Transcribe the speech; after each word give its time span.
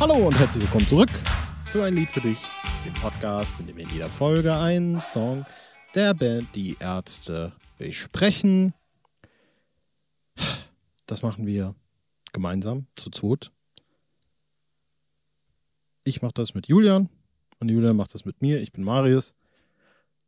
Hallo 0.00 0.14
und 0.14 0.38
herzlich 0.38 0.62
willkommen 0.62 0.88
zurück 0.88 1.10
zu 1.70 1.82
Ein 1.82 1.94
Lied 1.94 2.10
für 2.10 2.22
dich, 2.22 2.38
dem 2.86 2.94
Podcast, 2.94 3.60
in 3.60 3.66
dem 3.66 3.76
wir 3.76 3.84
in 3.84 3.90
jeder 3.90 4.08
Folge 4.08 4.56
einen 4.56 4.98
Song 4.98 5.44
der 5.94 6.14
Band 6.14 6.48
Die 6.54 6.78
Ärzte 6.80 7.52
besprechen. 7.76 8.72
Das 11.04 11.22
machen 11.22 11.46
wir 11.46 11.74
gemeinsam, 12.32 12.86
zu 12.96 13.10
zweit. 13.10 13.52
Ich 16.04 16.22
mache 16.22 16.32
das 16.32 16.54
mit 16.54 16.66
Julian 16.66 17.10
und 17.58 17.68
Julian 17.68 17.94
macht 17.94 18.14
das 18.14 18.24
mit 18.24 18.40
mir. 18.40 18.58
Ich 18.62 18.72
bin 18.72 18.82
Marius. 18.82 19.34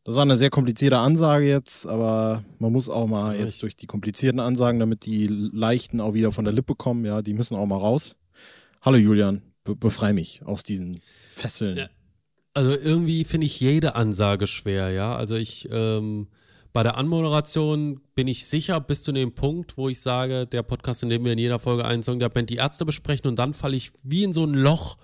Das 0.04 0.16
war 0.16 0.22
eine 0.22 0.36
sehr 0.36 0.50
komplizierte 0.50 0.98
Ansage 0.98 1.48
jetzt, 1.48 1.86
aber 1.86 2.44
man 2.58 2.72
muss 2.72 2.90
auch 2.90 3.06
mal 3.06 3.38
jetzt 3.38 3.62
durch 3.62 3.74
die 3.74 3.86
komplizierten 3.86 4.38
Ansagen, 4.38 4.80
damit 4.80 5.06
die 5.06 5.28
leichten 5.28 6.02
auch 6.02 6.12
wieder 6.12 6.30
von 6.30 6.44
der 6.44 6.52
Lippe 6.52 6.74
kommen, 6.74 7.06
ja, 7.06 7.22
die 7.22 7.32
müssen 7.32 7.56
auch 7.56 7.64
mal 7.64 7.78
raus. 7.78 8.16
Hallo 8.82 8.98
Julian, 8.98 9.40
be 9.64 9.76
befrei 9.76 10.12
mich 10.12 10.42
aus 10.44 10.62
diesen 10.62 11.00
Fesseln. 11.28 11.76
Ja. 11.76 11.88
Also 12.54 12.72
irgendwie 12.72 13.24
finde 13.24 13.46
ich 13.46 13.60
jede 13.60 13.94
Ansage 13.94 14.46
schwer, 14.46 14.90
ja. 14.90 15.16
Also 15.16 15.36
ich 15.36 15.68
ähm, 15.70 16.28
bei 16.72 16.82
der 16.82 16.96
Anmoderation 16.96 18.00
bin 18.14 18.28
ich 18.28 18.46
sicher 18.46 18.80
bis 18.80 19.02
zu 19.02 19.12
dem 19.12 19.34
Punkt, 19.34 19.76
wo 19.76 19.88
ich 19.88 20.00
sage, 20.00 20.46
der 20.46 20.62
Podcast, 20.62 21.02
in 21.02 21.08
dem 21.08 21.24
wir 21.24 21.32
in 21.32 21.38
jeder 21.38 21.58
Folge 21.58 21.84
einen 21.84 22.02
Song 22.02 22.18
der 22.18 22.28
Band 22.28 22.50
die 22.50 22.56
Ärzte 22.56 22.84
besprechen 22.84 23.28
und 23.28 23.38
dann 23.38 23.54
falle 23.54 23.76
ich 23.76 23.92
wie 24.04 24.24
in 24.24 24.32
so 24.32 24.44
ein 24.44 24.54
Loch 24.54 24.96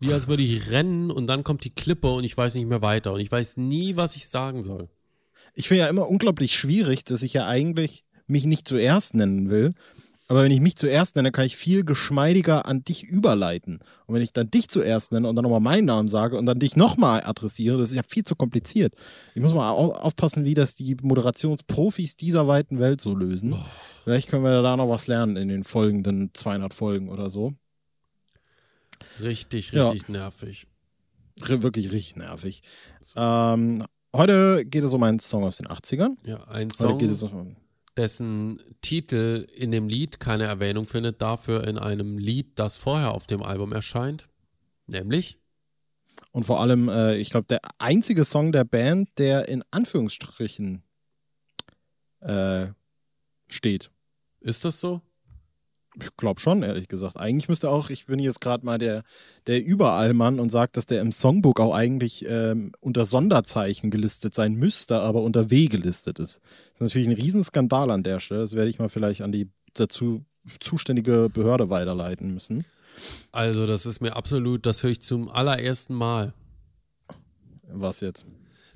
wie 0.00 0.12
als 0.12 0.28
würde 0.28 0.42
ich 0.42 0.70
rennen 0.70 1.10
und 1.10 1.26
dann 1.26 1.44
kommt 1.44 1.64
die 1.64 1.74
Klippe 1.74 2.12
und 2.12 2.24
ich 2.24 2.36
weiß 2.36 2.54
nicht 2.54 2.68
mehr 2.68 2.82
weiter 2.82 3.12
und 3.12 3.20
ich 3.20 3.30
weiß 3.30 3.56
nie, 3.56 3.96
was 3.96 4.16
ich 4.16 4.28
sagen 4.28 4.62
soll. 4.62 4.88
Ich 5.54 5.68
finde 5.68 5.82
ja 5.82 5.88
immer 5.88 6.08
unglaublich 6.08 6.56
schwierig, 6.56 7.04
dass 7.04 7.22
ich 7.22 7.34
ja 7.34 7.46
eigentlich 7.46 8.04
mich 8.26 8.44
nicht 8.44 8.68
zuerst 8.68 9.14
nennen 9.14 9.50
will. 9.50 9.74
Aber 10.28 10.42
wenn 10.42 10.52
ich 10.52 10.60
mich 10.60 10.76
zuerst 10.76 11.16
nenne, 11.16 11.32
kann 11.32 11.46
ich 11.46 11.56
viel 11.56 11.84
geschmeidiger 11.84 12.66
an 12.66 12.84
dich 12.84 13.02
überleiten. 13.02 13.80
Und 14.06 14.14
wenn 14.14 14.22
ich 14.22 14.34
dann 14.34 14.50
dich 14.50 14.68
zuerst 14.68 15.10
nenne 15.10 15.26
und 15.26 15.34
dann 15.36 15.42
nochmal 15.42 15.60
meinen 15.60 15.86
Namen 15.86 16.08
sage 16.08 16.36
und 16.36 16.44
dann 16.44 16.58
dich 16.58 16.76
nochmal 16.76 17.24
adressiere, 17.24 17.78
das 17.78 17.90
ist 17.90 17.96
ja 17.96 18.02
viel 18.06 18.24
zu 18.24 18.36
kompliziert. 18.36 18.94
Ich 19.34 19.40
muss 19.40 19.54
mal 19.54 19.70
aufpassen, 19.70 20.44
wie 20.44 20.52
das 20.52 20.74
die 20.74 20.96
Moderationsprofis 21.00 22.16
dieser 22.16 22.46
weiten 22.46 22.78
Welt 22.78 23.00
so 23.00 23.14
lösen. 23.14 23.54
Oh. 23.54 23.64
Vielleicht 24.04 24.28
können 24.28 24.44
wir 24.44 24.60
da 24.60 24.76
noch 24.76 24.90
was 24.90 25.06
lernen 25.06 25.36
in 25.36 25.48
den 25.48 25.64
folgenden 25.64 26.30
200 26.34 26.74
Folgen 26.74 27.08
oder 27.08 27.30
so. 27.30 27.54
Richtig, 29.20 29.72
richtig 29.72 30.08
ja. 30.08 30.12
nervig. 30.12 30.66
Wirklich 31.36 31.90
richtig 31.90 32.16
nervig. 32.16 32.62
Ähm, 33.16 33.82
heute 34.14 34.66
geht 34.66 34.84
es 34.84 34.92
um 34.92 35.02
einen 35.02 35.20
Song 35.20 35.44
aus 35.44 35.56
den 35.56 35.68
80ern. 35.68 36.16
Ja, 36.24 36.44
ein 36.48 36.70
Song, 36.70 37.00
um 37.00 37.56
dessen 37.98 38.62
Titel 38.80 39.46
in 39.54 39.70
dem 39.70 39.88
Lied 39.88 40.20
keine 40.20 40.44
Erwähnung 40.44 40.86
findet, 40.86 41.20
dafür 41.20 41.66
in 41.66 41.78
einem 41.78 42.16
Lied, 42.18 42.58
das 42.58 42.76
vorher 42.76 43.12
auf 43.12 43.26
dem 43.26 43.42
Album 43.42 43.72
erscheint. 43.72 44.28
Nämlich? 44.86 45.38
Und 46.32 46.44
vor 46.44 46.60
allem, 46.60 46.88
äh, 46.88 47.16
ich 47.16 47.30
glaube, 47.30 47.46
der 47.48 47.60
einzige 47.78 48.24
Song 48.24 48.52
der 48.52 48.64
Band, 48.64 49.10
der 49.18 49.48
in 49.48 49.64
Anführungsstrichen 49.70 50.82
äh, 52.20 52.68
steht. 53.48 53.90
Ist 54.40 54.64
das 54.64 54.80
so? 54.80 55.02
Ich 56.00 56.16
glaube 56.16 56.40
schon, 56.40 56.62
ehrlich 56.62 56.88
gesagt. 56.88 57.16
Eigentlich 57.16 57.48
müsste 57.48 57.70
auch, 57.70 57.90
ich 57.90 58.06
bin 58.06 58.18
jetzt 58.18 58.40
gerade 58.40 58.64
mal 58.64 58.78
der, 58.78 59.02
der 59.46 59.64
Überallmann 59.64 60.38
und 60.38 60.50
sage, 60.50 60.70
dass 60.72 60.86
der 60.86 61.00
im 61.00 61.12
Songbook 61.12 61.60
auch 61.60 61.74
eigentlich 61.74 62.24
ähm, 62.28 62.72
unter 62.80 63.04
Sonderzeichen 63.04 63.90
gelistet 63.90 64.34
sein 64.34 64.54
müsste, 64.54 65.00
aber 65.00 65.22
unter 65.22 65.50
W 65.50 65.66
gelistet 65.66 66.18
ist. 66.18 66.40
Das 66.72 66.74
ist 66.74 66.80
natürlich 66.80 67.08
ein 67.08 67.14
Riesenskandal 67.14 67.90
an 67.90 68.02
der 68.02 68.20
Stelle. 68.20 68.42
Das 68.42 68.54
werde 68.54 68.70
ich 68.70 68.78
mal 68.78 68.88
vielleicht 68.88 69.22
an 69.22 69.32
die 69.32 69.50
dazu 69.74 70.24
zuständige 70.60 71.28
Behörde 71.28 71.70
weiterleiten 71.70 72.32
müssen. 72.32 72.64
Also, 73.32 73.66
das 73.66 73.86
ist 73.86 74.00
mir 74.00 74.16
absolut, 74.16 74.66
das 74.66 74.82
höre 74.82 74.90
ich 74.90 75.02
zum 75.02 75.28
allerersten 75.28 75.94
Mal. 75.94 76.32
Was 77.70 78.00
jetzt? 78.00 78.26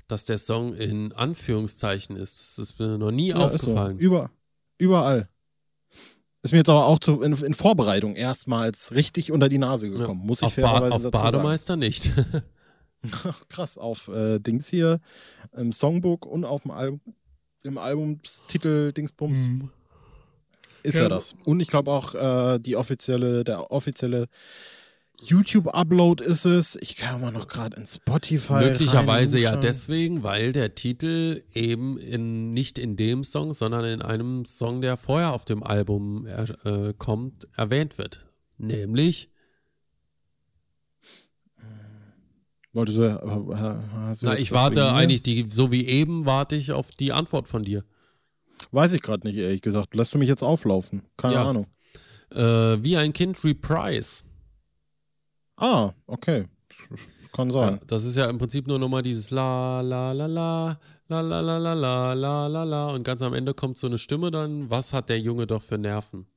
Dass 0.07 0.25
der 0.25 0.37
Song 0.37 0.73
in 0.73 1.13
Anführungszeichen 1.13 2.15
ist. 2.15 2.39
Das 2.39 2.59
ist 2.59 2.79
mir 2.79 2.97
noch 2.97 3.11
nie 3.11 3.29
ja, 3.29 3.37
aufgefallen. 3.37 3.97
So. 3.97 4.03
Über, 4.03 4.31
überall. 4.77 5.29
Ist 6.43 6.51
mir 6.51 6.57
jetzt 6.57 6.69
aber 6.69 6.85
auch 6.85 6.99
zu, 6.99 7.21
in, 7.21 7.33
in, 7.33 7.53
Vorbereitung 7.53 8.15
erstmals 8.17 8.93
richtig 8.93 9.31
unter 9.31 9.47
die 9.47 9.57
Nase 9.57 9.89
gekommen, 9.89 10.21
ja, 10.21 10.27
muss 10.27 10.39
ich 10.39 10.47
auf 10.47 10.53
fairerweise 10.53 10.89
ba 10.89 10.95
auf 10.95 11.01
dazu 11.01 11.23
Bademeister 11.23 11.73
sagen. 11.73 11.79
nicht. 11.79 12.11
Krass, 13.49 13.77
auf 13.77 14.09
äh, 14.09 14.39
Dings 14.39 14.67
hier 14.67 14.99
im 15.55 15.71
Songbook 15.71 16.25
und 16.25 16.43
auf 16.43 16.63
dem 16.63 16.71
Album, 16.71 16.99
im 17.63 17.77
Albumstitel 17.77 18.91
Dingsbums 18.91 19.47
mhm. 19.47 19.69
ist 20.83 20.95
ja. 20.95 21.03
er 21.03 21.09
das. 21.09 21.33
Und 21.45 21.61
ich 21.61 21.69
glaube 21.69 21.91
auch 21.91 22.13
äh, 22.13 22.59
die 22.59 22.75
offizielle, 22.75 23.45
der 23.45 23.71
offizielle 23.71 24.27
YouTube-Upload 25.21 26.23
ist 26.23 26.45
es. 26.45 26.77
Ich 26.81 26.97
kann 26.97 27.21
mal 27.21 27.31
noch 27.31 27.47
gerade 27.47 27.77
in 27.77 27.85
Spotify. 27.85 28.65
Möglicherweise 28.65 29.39
ja 29.39 29.55
deswegen, 29.55 30.23
weil 30.23 30.51
der 30.51 30.75
Titel 30.75 31.43
eben 31.53 31.97
in, 31.97 32.53
nicht 32.53 32.77
in 32.77 32.95
dem 32.95 33.23
Song, 33.23 33.53
sondern 33.53 33.85
in 33.85 34.01
einem 34.01 34.45
Song, 34.45 34.81
der 34.81 34.97
vorher 34.97 35.33
auf 35.33 35.45
dem 35.45 35.63
Album 35.63 36.27
äh, 36.27 36.93
kommt, 36.97 37.47
erwähnt 37.55 37.97
wird. 37.97 38.25
Nämlich. 38.57 39.29
Wolltest 42.73 42.97
du, 42.97 43.55
hast 43.95 44.23
du 44.23 44.25
Na, 44.25 44.37
ich 44.37 44.51
warte 44.51 44.91
eigentlich, 44.93 45.21
die, 45.21 45.45
so 45.47 45.71
wie 45.71 45.85
eben, 45.85 46.25
warte 46.25 46.55
ich 46.55 46.71
auf 46.71 46.89
die 46.91 47.13
Antwort 47.13 47.47
von 47.47 47.63
dir. 47.63 47.85
Weiß 48.71 48.93
ich 48.93 49.01
gerade 49.01 49.27
nicht, 49.27 49.37
ehrlich 49.37 49.61
gesagt. 49.61 49.93
Lässt 49.93 50.13
du 50.13 50.17
mich 50.17 50.29
jetzt 50.29 50.43
auflaufen? 50.43 51.03
Keine 51.17 51.35
ja. 51.35 51.45
Ahnung. 51.45 51.67
Äh, 52.31 52.83
wie 52.83 52.97
ein 52.97 53.13
Kind 53.13 53.43
Reprise. 53.43 54.23
Ah, 55.57 55.91
okay. 56.07 56.45
Kann 57.31 57.49
sein. 57.51 57.75
Ja, 57.75 57.79
das 57.87 58.05
ist 58.05 58.15
ja 58.15 58.29
im 58.29 58.37
Prinzip 58.37 58.67
nur 58.67 58.79
nochmal 58.79 59.01
dieses 59.01 59.31
La, 59.31 59.81
La, 59.81 60.11
La, 60.11 60.27
La, 60.27 60.79
La, 61.07 61.21
La, 61.21 61.41
La, 61.41 61.57
La, 61.57 61.73
La, 61.73 62.13
La, 62.13 62.47
La, 62.47 62.63
La. 62.63 62.89
Und 62.91 63.03
ganz 63.03 63.21
am 63.21 63.33
Ende 63.33 63.53
kommt 63.53 63.77
so 63.77 63.87
eine 63.87 63.97
Stimme 63.97 64.31
dann. 64.31 64.69
Was 64.69 64.93
hat 64.93 65.09
der 65.09 65.19
Junge 65.19 65.47
doch 65.47 65.61
für 65.61 65.77
Nerven? 65.77 66.27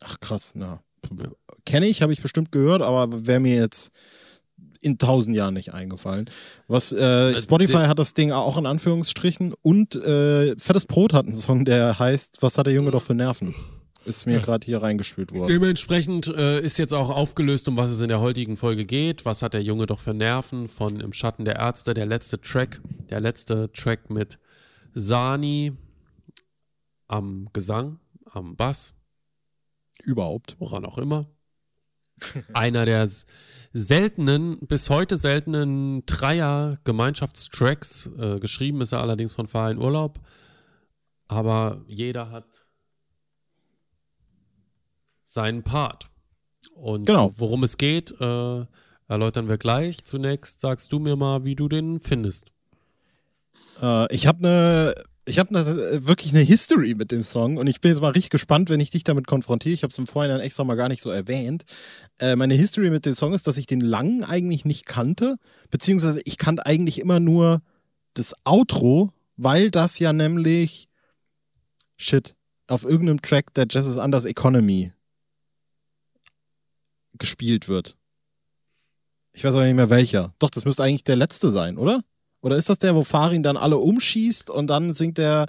Ach, 0.00 0.18
krass, 0.20 0.54
ja. 0.56 0.82
ja. 1.10 1.30
Kenne 1.64 1.86
ich, 1.86 2.02
habe 2.02 2.12
ich 2.12 2.22
bestimmt 2.22 2.52
gehört, 2.52 2.82
aber 2.82 3.26
wäre 3.26 3.40
mir 3.40 3.56
jetzt 3.56 3.92
in 4.80 4.98
tausend 4.98 5.36
Jahren 5.36 5.54
nicht 5.54 5.74
eingefallen. 5.74 6.30
Was 6.66 6.92
äh, 6.92 7.36
Spotify 7.36 7.84
hat 7.86 7.98
das 7.98 8.14
Ding 8.14 8.32
auch 8.32 8.56
in 8.56 8.66
Anführungsstrichen 8.66 9.54
und 9.62 9.94
äh, 9.94 10.56
Fettes 10.56 10.86
Brot 10.86 11.12
hat 11.12 11.26
einen 11.26 11.34
Song, 11.34 11.64
der 11.64 11.98
heißt 11.98 12.38
Was 12.40 12.56
hat 12.56 12.66
der 12.66 12.72
Junge 12.72 12.90
doch 12.90 13.02
für 13.02 13.14
Nerven? 13.14 13.54
Ist 14.04 14.26
mir 14.26 14.40
gerade 14.40 14.64
hier 14.64 14.82
reingespielt 14.82 15.32
worden. 15.32 15.48
Dementsprechend 15.48 16.28
äh, 16.28 16.60
ist 16.60 16.78
jetzt 16.78 16.92
auch 16.92 17.10
aufgelöst, 17.10 17.68
um 17.68 17.76
was 17.76 17.90
es 17.90 18.00
in 18.00 18.08
der 18.08 18.20
heutigen 18.20 18.56
Folge 18.56 18.84
geht. 18.84 19.24
Was 19.24 19.42
hat 19.42 19.54
der 19.54 19.62
Junge 19.62 19.86
doch 19.86 20.00
für 20.00 20.14
Nerven 20.14 20.68
von 20.68 21.00
Im 21.00 21.12
Schatten 21.12 21.44
der 21.44 21.56
Ärzte, 21.56 21.94
der 21.94 22.06
letzte 22.06 22.40
Track, 22.40 22.80
der 23.10 23.20
letzte 23.20 23.70
Track 23.72 24.10
mit 24.10 24.38
Sani 24.94 25.72
am 27.08 27.48
Gesang, 27.52 27.98
am 28.24 28.56
Bass. 28.56 28.94
Überhaupt. 30.02 30.56
Woran 30.58 30.84
auch 30.84 30.98
immer. 30.98 31.26
Einer 32.52 32.84
der 32.84 33.08
seltenen, 33.72 34.58
bis 34.66 34.90
heute 34.90 35.16
seltenen 35.16 36.04
Dreier-Gemeinschaftstracks. 36.06 38.10
Äh, 38.18 38.40
geschrieben 38.40 38.80
ist 38.80 38.92
er 38.92 39.00
allerdings 39.00 39.32
von 39.32 39.46
Verein 39.46 39.78
Urlaub. 39.78 40.20
Aber 41.28 41.84
jeder 41.86 42.30
hat 42.30 42.59
seinen 45.30 45.62
Part. 45.62 46.06
Und 46.74 47.06
genau. 47.06 47.32
worum 47.36 47.62
es 47.62 47.76
geht, 47.76 48.12
äh, 48.20 48.64
erläutern 49.06 49.48
wir 49.48 49.58
gleich. 49.58 50.04
Zunächst 50.04 50.60
sagst 50.60 50.92
du 50.92 50.98
mir 50.98 51.16
mal, 51.16 51.44
wie 51.44 51.54
du 51.54 51.68
den 51.68 52.00
findest. 52.00 52.50
Äh, 53.80 54.12
ich 54.12 54.26
habe 54.26 54.38
eine 54.38 54.94
ich 55.26 55.38
habe 55.38 55.52
ne, 55.52 56.00
wirklich 56.04 56.32
eine 56.32 56.42
History 56.42 56.96
mit 56.96 57.12
dem 57.12 57.22
Song 57.22 57.56
und 57.58 57.68
ich 57.68 57.80
bin 57.80 57.90
jetzt 57.90 58.00
mal 58.00 58.08
richtig 58.08 58.30
gespannt, 58.30 58.68
wenn 58.68 58.80
ich 58.80 58.90
dich 58.90 59.04
damit 59.04 59.28
konfrontiere. 59.28 59.72
Ich 59.72 59.84
habe 59.84 59.92
es 59.92 59.98
im 59.98 60.08
Vorhinein 60.08 60.40
extra 60.40 60.64
mal 60.64 60.74
gar 60.74 60.88
nicht 60.88 61.02
so 61.02 61.10
erwähnt. 61.10 61.64
Äh, 62.18 62.34
meine 62.34 62.54
History 62.54 62.90
mit 62.90 63.06
dem 63.06 63.14
Song 63.14 63.32
ist, 63.32 63.46
dass 63.46 63.56
ich 63.56 63.66
den 63.66 63.80
lang 63.80 64.24
eigentlich 64.24 64.64
nicht 64.64 64.86
kannte, 64.86 65.36
beziehungsweise 65.70 66.20
ich 66.24 66.36
kannte 66.36 66.66
eigentlich 66.66 66.98
immer 66.98 67.20
nur 67.20 67.62
das 68.14 68.34
Outro, 68.44 69.12
weil 69.36 69.70
das 69.70 70.00
ja 70.00 70.12
nämlich 70.12 70.88
shit 71.96 72.34
auf 72.66 72.84
irgendeinem 72.84 73.22
Track 73.22 73.54
der 73.54 73.66
Jazz 73.70 73.86
is 73.86 73.98
Anders 73.98 74.24
Economy 74.24 74.92
gespielt 77.18 77.68
wird. 77.68 77.96
Ich 79.32 79.44
weiß 79.44 79.54
auch 79.54 79.62
nicht 79.62 79.74
mehr 79.74 79.90
welcher. 79.90 80.34
Doch, 80.38 80.50
das 80.50 80.64
müsste 80.64 80.82
eigentlich 80.82 81.04
der 81.04 81.16
letzte 81.16 81.50
sein, 81.50 81.78
oder? 81.78 82.02
Oder 82.42 82.56
ist 82.56 82.68
das 82.68 82.78
der, 82.78 82.94
wo 82.94 83.02
Farin 83.02 83.42
dann 83.42 83.56
alle 83.56 83.78
umschießt 83.78 84.50
und 84.50 84.68
dann 84.68 84.94
singt 84.94 85.18
der, 85.18 85.46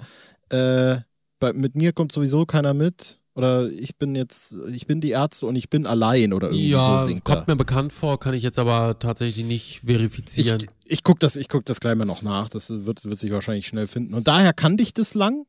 äh, 0.50 0.98
bei, 1.40 1.52
mit 1.52 1.74
mir 1.74 1.92
kommt 1.92 2.12
sowieso 2.12 2.46
keiner 2.46 2.74
mit? 2.74 3.18
Oder 3.34 3.68
ich 3.70 3.96
bin 3.96 4.14
jetzt, 4.14 4.56
ich 4.72 4.86
bin 4.86 5.00
die 5.00 5.10
Ärzte 5.10 5.46
und 5.46 5.56
ich 5.56 5.70
bin 5.70 5.86
allein 5.86 6.34
oder 6.34 6.48
irgendwie 6.48 6.68
ja, 6.68 7.00
so 7.00 7.06
singt 7.06 7.24
kommt 7.24 7.48
er. 7.48 7.54
mir 7.54 7.56
bekannt 7.56 7.94
vor, 7.94 8.20
kann 8.20 8.34
ich 8.34 8.42
jetzt 8.42 8.58
aber 8.58 8.98
tatsächlich 8.98 9.46
nicht 9.46 9.80
verifizieren. 9.86 10.60
Ich, 10.84 10.92
ich 10.92 11.02
gucke 11.02 11.18
das, 11.18 11.38
guck 11.48 11.64
das 11.64 11.80
gleich 11.80 11.96
mal 11.96 12.04
noch 12.04 12.20
nach. 12.20 12.50
Das 12.50 12.68
wird, 12.84 13.02
wird 13.04 13.18
sich 13.18 13.32
wahrscheinlich 13.32 13.66
schnell 13.66 13.86
finden. 13.86 14.12
Und 14.12 14.28
daher 14.28 14.52
kannte 14.52 14.82
ich 14.82 14.92
das 14.92 15.14
lang. 15.14 15.46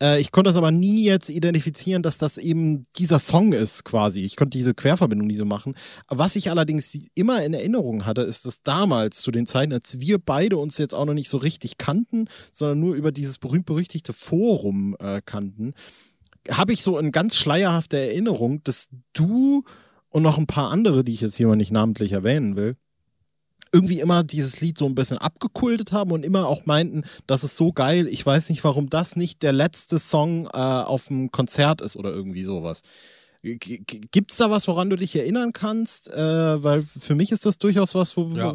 Äh, 0.00 0.20
ich 0.20 0.32
konnte 0.32 0.48
das 0.48 0.56
aber 0.56 0.70
nie 0.70 1.04
jetzt 1.04 1.28
identifizieren, 1.28 2.02
dass 2.02 2.18
das 2.18 2.38
eben 2.38 2.84
dieser 2.96 3.18
Song 3.18 3.52
ist, 3.52 3.84
quasi. 3.84 4.20
Ich 4.20 4.36
konnte 4.36 4.56
diese 4.56 4.74
Querverbindung 4.74 5.26
nie 5.26 5.34
so 5.34 5.44
machen. 5.44 5.74
Was 6.08 6.36
ich 6.36 6.50
allerdings 6.50 6.96
immer 7.14 7.44
in 7.44 7.54
Erinnerung 7.54 8.06
hatte, 8.06 8.22
ist, 8.22 8.46
dass 8.46 8.62
damals, 8.62 9.20
zu 9.20 9.30
den 9.30 9.46
Zeiten, 9.46 9.72
als 9.72 10.00
wir 10.00 10.18
beide 10.18 10.56
uns 10.56 10.78
jetzt 10.78 10.94
auch 10.94 11.04
noch 11.04 11.14
nicht 11.14 11.28
so 11.28 11.38
richtig 11.38 11.78
kannten, 11.78 12.28
sondern 12.52 12.80
nur 12.80 12.94
über 12.94 13.12
dieses 13.12 13.38
berühmt-berüchtigte 13.38 14.12
Forum 14.12 14.96
äh, 14.98 15.20
kannten, 15.24 15.74
habe 16.50 16.72
ich 16.72 16.82
so 16.82 16.96
eine 16.96 17.10
ganz 17.10 17.36
schleierhafte 17.36 17.98
Erinnerung, 17.98 18.62
dass 18.64 18.88
du 19.12 19.62
und 20.08 20.22
noch 20.22 20.38
ein 20.38 20.46
paar 20.46 20.70
andere, 20.70 21.04
die 21.04 21.12
ich 21.12 21.20
jetzt 21.20 21.36
hier 21.36 21.46
mal 21.46 21.56
nicht 21.56 21.70
namentlich 21.70 22.12
erwähnen 22.12 22.56
will, 22.56 22.76
irgendwie 23.72 24.00
immer 24.00 24.24
dieses 24.24 24.60
Lied 24.60 24.78
so 24.78 24.86
ein 24.86 24.94
bisschen 24.94 25.18
abgekultet 25.18 25.92
haben 25.92 26.10
und 26.10 26.24
immer 26.24 26.46
auch 26.48 26.66
meinten, 26.66 27.04
das 27.26 27.44
ist 27.44 27.56
so 27.56 27.72
geil, 27.72 28.08
ich 28.08 28.24
weiß 28.24 28.48
nicht, 28.48 28.64
warum 28.64 28.90
das 28.90 29.16
nicht 29.16 29.42
der 29.42 29.52
letzte 29.52 29.98
Song 29.98 30.46
äh, 30.46 30.58
auf 30.58 31.06
dem 31.06 31.30
Konzert 31.30 31.80
ist 31.80 31.96
oder 31.96 32.10
irgendwie 32.10 32.44
sowas. 32.44 32.82
Gibt 33.42 34.32
es 34.32 34.36
da 34.36 34.50
was, 34.50 34.68
woran 34.68 34.90
du 34.90 34.96
dich 34.96 35.16
erinnern 35.16 35.54
kannst? 35.54 36.10
Äh, 36.10 36.62
weil 36.62 36.82
für 36.82 37.14
mich 37.14 37.32
ist 37.32 37.46
das 37.46 37.56
durchaus 37.58 37.94
was, 37.94 38.14
wo, 38.16 38.28
ja. 38.34 38.54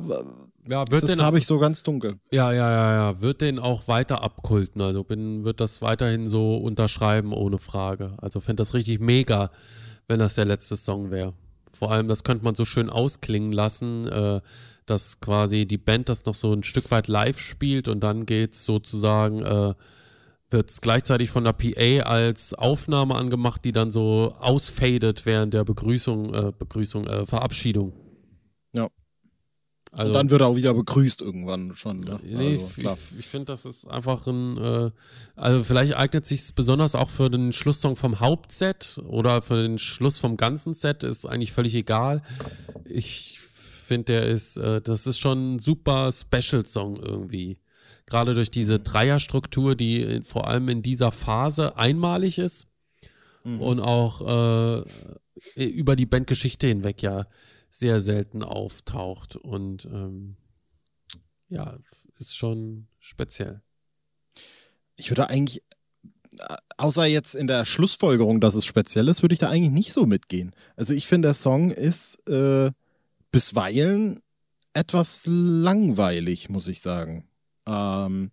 Ja, 0.67 0.89
wird 0.89 1.03
das 1.03 1.21
habe 1.21 1.37
ich 1.37 1.45
so 1.45 1.59
ganz 1.59 1.83
dunkel. 1.83 2.19
Ja, 2.31 2.51
ja, 2.51 2.71
ja, 2.71 2.93
ja. 2.93 3.21
Wird 3.21 3.41
den 3.41 3.59
auch 3.59 3.87
weiter 3.87 4.23
abkulten. 4.23 4.81
Also 4.81 5.03
bin, 5.03 5.43
wird 5.43 5.59
das 5.59 5.81
weiterhin 5.81 6.27
so 6.27 6.55
unterschreiben, 6.55 7.33
ohne 7.33 7.59
Frage. 7.59 8.13
Also 8.17 8.39
fände 8.39 8.61
das 8.61 8.73
richtig 8.73 8.99
mega, 8.99 9.51
wenn 10.07 10.19
das 10.19 10.35
der 10.35 10.45
letzte 10.45 10.75
Song 10.75 11.11
wäre. 11.11 11.33
Vor 11.71 11.91
allem, 11.91 12.07
das 12.07 12.23
könnte 12.23 12.43
man 12.43 12.55
so 12.55 12.65
schön 12.65 12.89
ausklingen 12.89 13.51
lassen. 13.51 14.07
Äh, 14.07 14.41
dass 14.85 15.19
quasi 15.19 15.65
die 15.65 15.77
Band 15.77 16.09
das 16.09 16.25
noch 16.25 16.33
so 16.33 16.53
ein 16.53 16.63
Stück 16.63 16.91
weit 16.91 17.07
live 17.07 17.39
spielt 17.39 17.87
und 17.87 18.01
dann 18.01 18.25
geht's 18.25 18.65
sozusagen, 18.65 19.43
äh, 19.43 19.73
wird 20.49 20.69
es 20.69 20.81
gleichzeitig 20.81 21.29
von 21.29 21.43
der 21.43 21.53
PA 21.53 22.03
als 22.07 22.53
Aufnahme 22.53 23.15
angemacht, 23.15 23.65
die 23.65 23.71
dann 23.71 23.91
so 23.91 24.35
ausfadet 24.39 25.25
während 25.25 25.53
der 25.53 25.63
Begrüßung, 25.63 26.33
äh, 26.33 26.51
Begrüßung, 26.57 27.07
äh, 27.07 27.25
Verabschiedung. 27.25 27.93
Ja. 28.73 28.89
Also, 29.91 30.09
und 30.09 30.13
dann 30.13 30.29
wird 30.29 30.41
er 30.41 30.47
auch 30.47 30.57
wieder 30.57 30.73
begrüßt 30.73 31.21
irgendwann 31.21 31.73
schon. 31.75 31.97
Ne? 31.97 32.19
Nee, 32.21 32.59
also, 32.59 32.81
ich, 32.81 33.19
ich 33.19 33.27
finde, 33.27 33.45
das 33.45 33.65
ist 33.65 33.87
einfach 33.87 34.27
ein, 34.27 34.57
äh, 34.57 34.89
also 35.37 35.63
vielleicht 35.63 35.95
eignet 35.95 36.25
sich 36.25 36.53
besonders 36.53 36.95
auch 36.95 37.09
für 37.09 37.29
den 37.29 37.53
Schlusssong 37.53 37.95
vom 37.95 38.19
Hauptset 38.19 38.99
oder 39.07 39.41
für 39.41 39.55
den 39.55 39.77
Schluss 39.77 40.17
vom 40.17 40.35
ganzen 40.35 40.73
Set, 40.73 41.03
ist 41.03 41.25
eigentlich 41.25 41.53
völlig 41.53 41.75
egal. 41.75 42.23
Ich 42.83 43.39
finde, 43.85 44.13
der 44.13 44.25
ist, 44.27 44.57
äh, 44.57 44.81
das 44.81 45.07
ist 45.07 45.19
schon 45.19 45.55
ein 45.55 45.59
super 45.59 46.11
Special-Song 46.11 46.97
irgendwie. 46.97 47.59
Gerade 48.05 48.35
durch 48.35 48.51
diese 48.51 48.79
Dreierstruktur, 48.79 49.75
die 49.75 50.21
vor 50.23 50.47
allem 50.47 50.69
in 50.69 50.81
dieser 50.81 51.11
Phase 51.11 51.77
einmalig 51.77 52.37
ist 52.37 52.67
mhm. 53.43 53.61
und 53.61 53.79
auch 53.79 54.21
äh, 54.21 54.83
über 55.55 55.95
die 55.95 56.05
Bandgeschichte 56.05 56.67
hinweg 56.67 57.01
ja 57.01 57.27
sehr 57.69 57.99
selten 57.99 58.43
auftaucht. 58.43 59.35
Und 59.35 59.85
ähm, 59.85 60.37
ja, 61.49 61.77
ist 62.17 62.35
schon 62.35 62.87
speziell. 62.99 63.61
Ich 64.95 65.09
würde 65.09 65.29
eigentlich, 65.29 65.61
äh, 66.39 66.55
außer 66.77 67.05
jetzt 67.05 67.35
in 67.35 67.47
der 67.47 67.65
Schlussfolgerung, 67.65 68.39
dass 68.39 68.55
es 68.55 68.65
speziell 68.65 69.07
ist, 69.07 69.23
würde 69.23 69.33
ich 69.33 69.39
da 69.39 69.49
eigentlich 69.49 69.71
nicht 69.71 69.93
so 69.93 70.05
mitgehen. 70.05 70.55
Also 70.75 70.93
ich 70.93 71.07
finde, 71.07 71.29
der 71.29 71.33
Song 71.33 71.71
ist 71.71 72.15
äh, 72.27 72.71
bisweilen 73.35 74.21
etwas 74.71 75.23
langweilig, 75.25 76.47
muss 76.47 76.69
ich 76.69 76.79
sagen. 76.79 77.27
Ähm, 77.67 78.31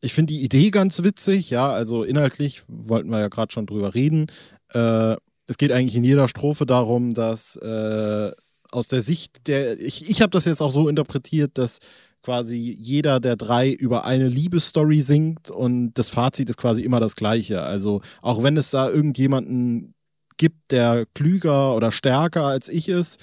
ich 0.00 0.14
finde 0.14 0.34
die 0.34 0.44
Idee 0.44 0.70
ganz 0.70 1.02
witzig, 1.02 1.50
ja, 1.50 1.68
also 1.68 2.04
inhaltlich 2.04 2.62
wollten 2.68 3.10
wir 3.10 3.18
ja 3.18 3.26
gerade 3.26 3.52
schon 3.52 3.66
drüber 3.66 3.92
reden. 3.92 4.28
Äh, 4.72 5.16
es 5.48 5.58
geht 5.58 5.72
eigentlich 5.72 5.96
in 5.96 6.04
jeder 6.04 6.28
Strophe 6.28 6.64
darum, 6.64 7.12
dass 7.12 7.56
äh, 7.56 8.30
aus 8.70 8.86
der 8.86 9.00
Sicht 9.00 9.48
der, 9.48 9.80
ich, 9.80 10.08
ich 10.08 10.22
habe 10.22 10.30
das 10.30 10.44
jetzt 10.44 10.62
auch 10.62 10.70
so 10.70 10.88
interpretiert, 10.88 11.58
dass 11.58 11.80
quasi 12.22 12.54
jeder 12.56 13.18
der 13.18 13.34
drei 13.34 13.72
über 13.72 14.04
eine 14.04 14.28
Liebesstory 14.28 15.02
singt 15.02 15.50
und 15.50 15.94
das 15.94 16.10
Fazit 16.10 16.48
ist 16.48 16.56
quasi 16.56 16.82
immer 16.82 17.00
das 17.00 17.16
gleiche. 17.16 17.64
Also 17.64 18.00
auch 18.22 18.44
wenn 18.44 18.56
es 18.56 18.70
da 18.70 18.88
irgendjemanden 18.88 19.94
gibt, 20.36 20.70
der 20.70 21.06
klüger 21.14 21.74
oder 21.74 21.92
stärker 21.92 22.44
als 22.44 22.68
ich 22.68 22.88
ist, 22.88 23.20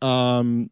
ähm, 0.00 0.70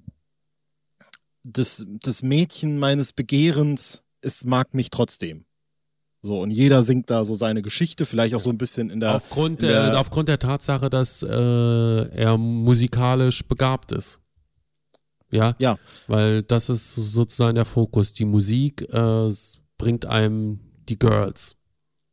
das, 1.42 1.84
das 2.00 2.22
Mädchen 2.22 2.78
meines 2.78 3.12
Begehrens, 3.12 4.02
es 4.20 4.44
mag 4.44 4.74
mich 4.74 4.90
trotzdem. 4.90 5.44
So, 6.22 6.40
und 6.40 6.50
jeder 6.50 6.82
singt 6.82 7.10
da 7.10 7.26
so 7.26 7.34
seine 7.34 7.60
Geschichte, 7.60 8.06
vielleicht 8.06 8.34
auch 8.34 8.40
so 8.40 8.48
ein 8.48 8.56
bisschen 8.56 8.88
in 8.88 9.00
der. 9.00 9.14
Aufgrund, 9.14 9.62
in 9.62 9.68
der, 9.68 10.00
aufgrund 10.00 10.28
der 10.28 10.38
Tatsache, 10.38 10.88
dass 10.88 11.22
äh, 11.22 11.28
er 11.28 12.38
musikalisch 12.38 13.44
begabt 13.44 13.92
ist. 13.92 14.22
Ja. 15.30 15.54
Ja. 15.58 15.78
Weil 16.06 16.42
das 16.42 16.70
ist 16.70 16.94
sozusagen 16.94 17.56
der 17.56 17.66
Fokus. 17.66 18.14
Die 18.14 18.24
Musik 18.24 18.82
äh, 18.90 19.30
bringt 19.76 20.06
einem 20.06 20.60
die 20.88 20.98
Girls. 20.98 21.56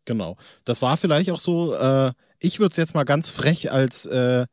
Genau. 0.04 0.36
Das 0.66 0.82
war 0.82 0.98
vielleicht 0.98 1.30
auch 1.32 1.40
so, 1.40 1.74
äh, 1.74 2.12
ich 2.40 2.60
würde 2.60 2.72
es 2.72 2.78
jetzt 2.78 2.96
mal 2.96 3.04
ganz 3.04 3.30
frech 3.30 3.72
als 3.72 4.06
äh, 4.08 4.46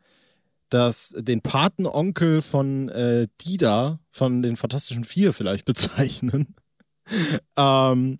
das, 0.70 1.14
den 1.16 1.40
Patenonkel 1.40 2.42
von 2.42 2.88
äh, 2.88 3.28
Dida 3.40 4.00
von 4.10 4.42
den 4.42 4.56
Fantastischen 4.56 5.04
Vier 5.04 5.32
vielleicht 5.32 5.64
bezeichnen. 5.66 6.54
ähm, 7.56 8.18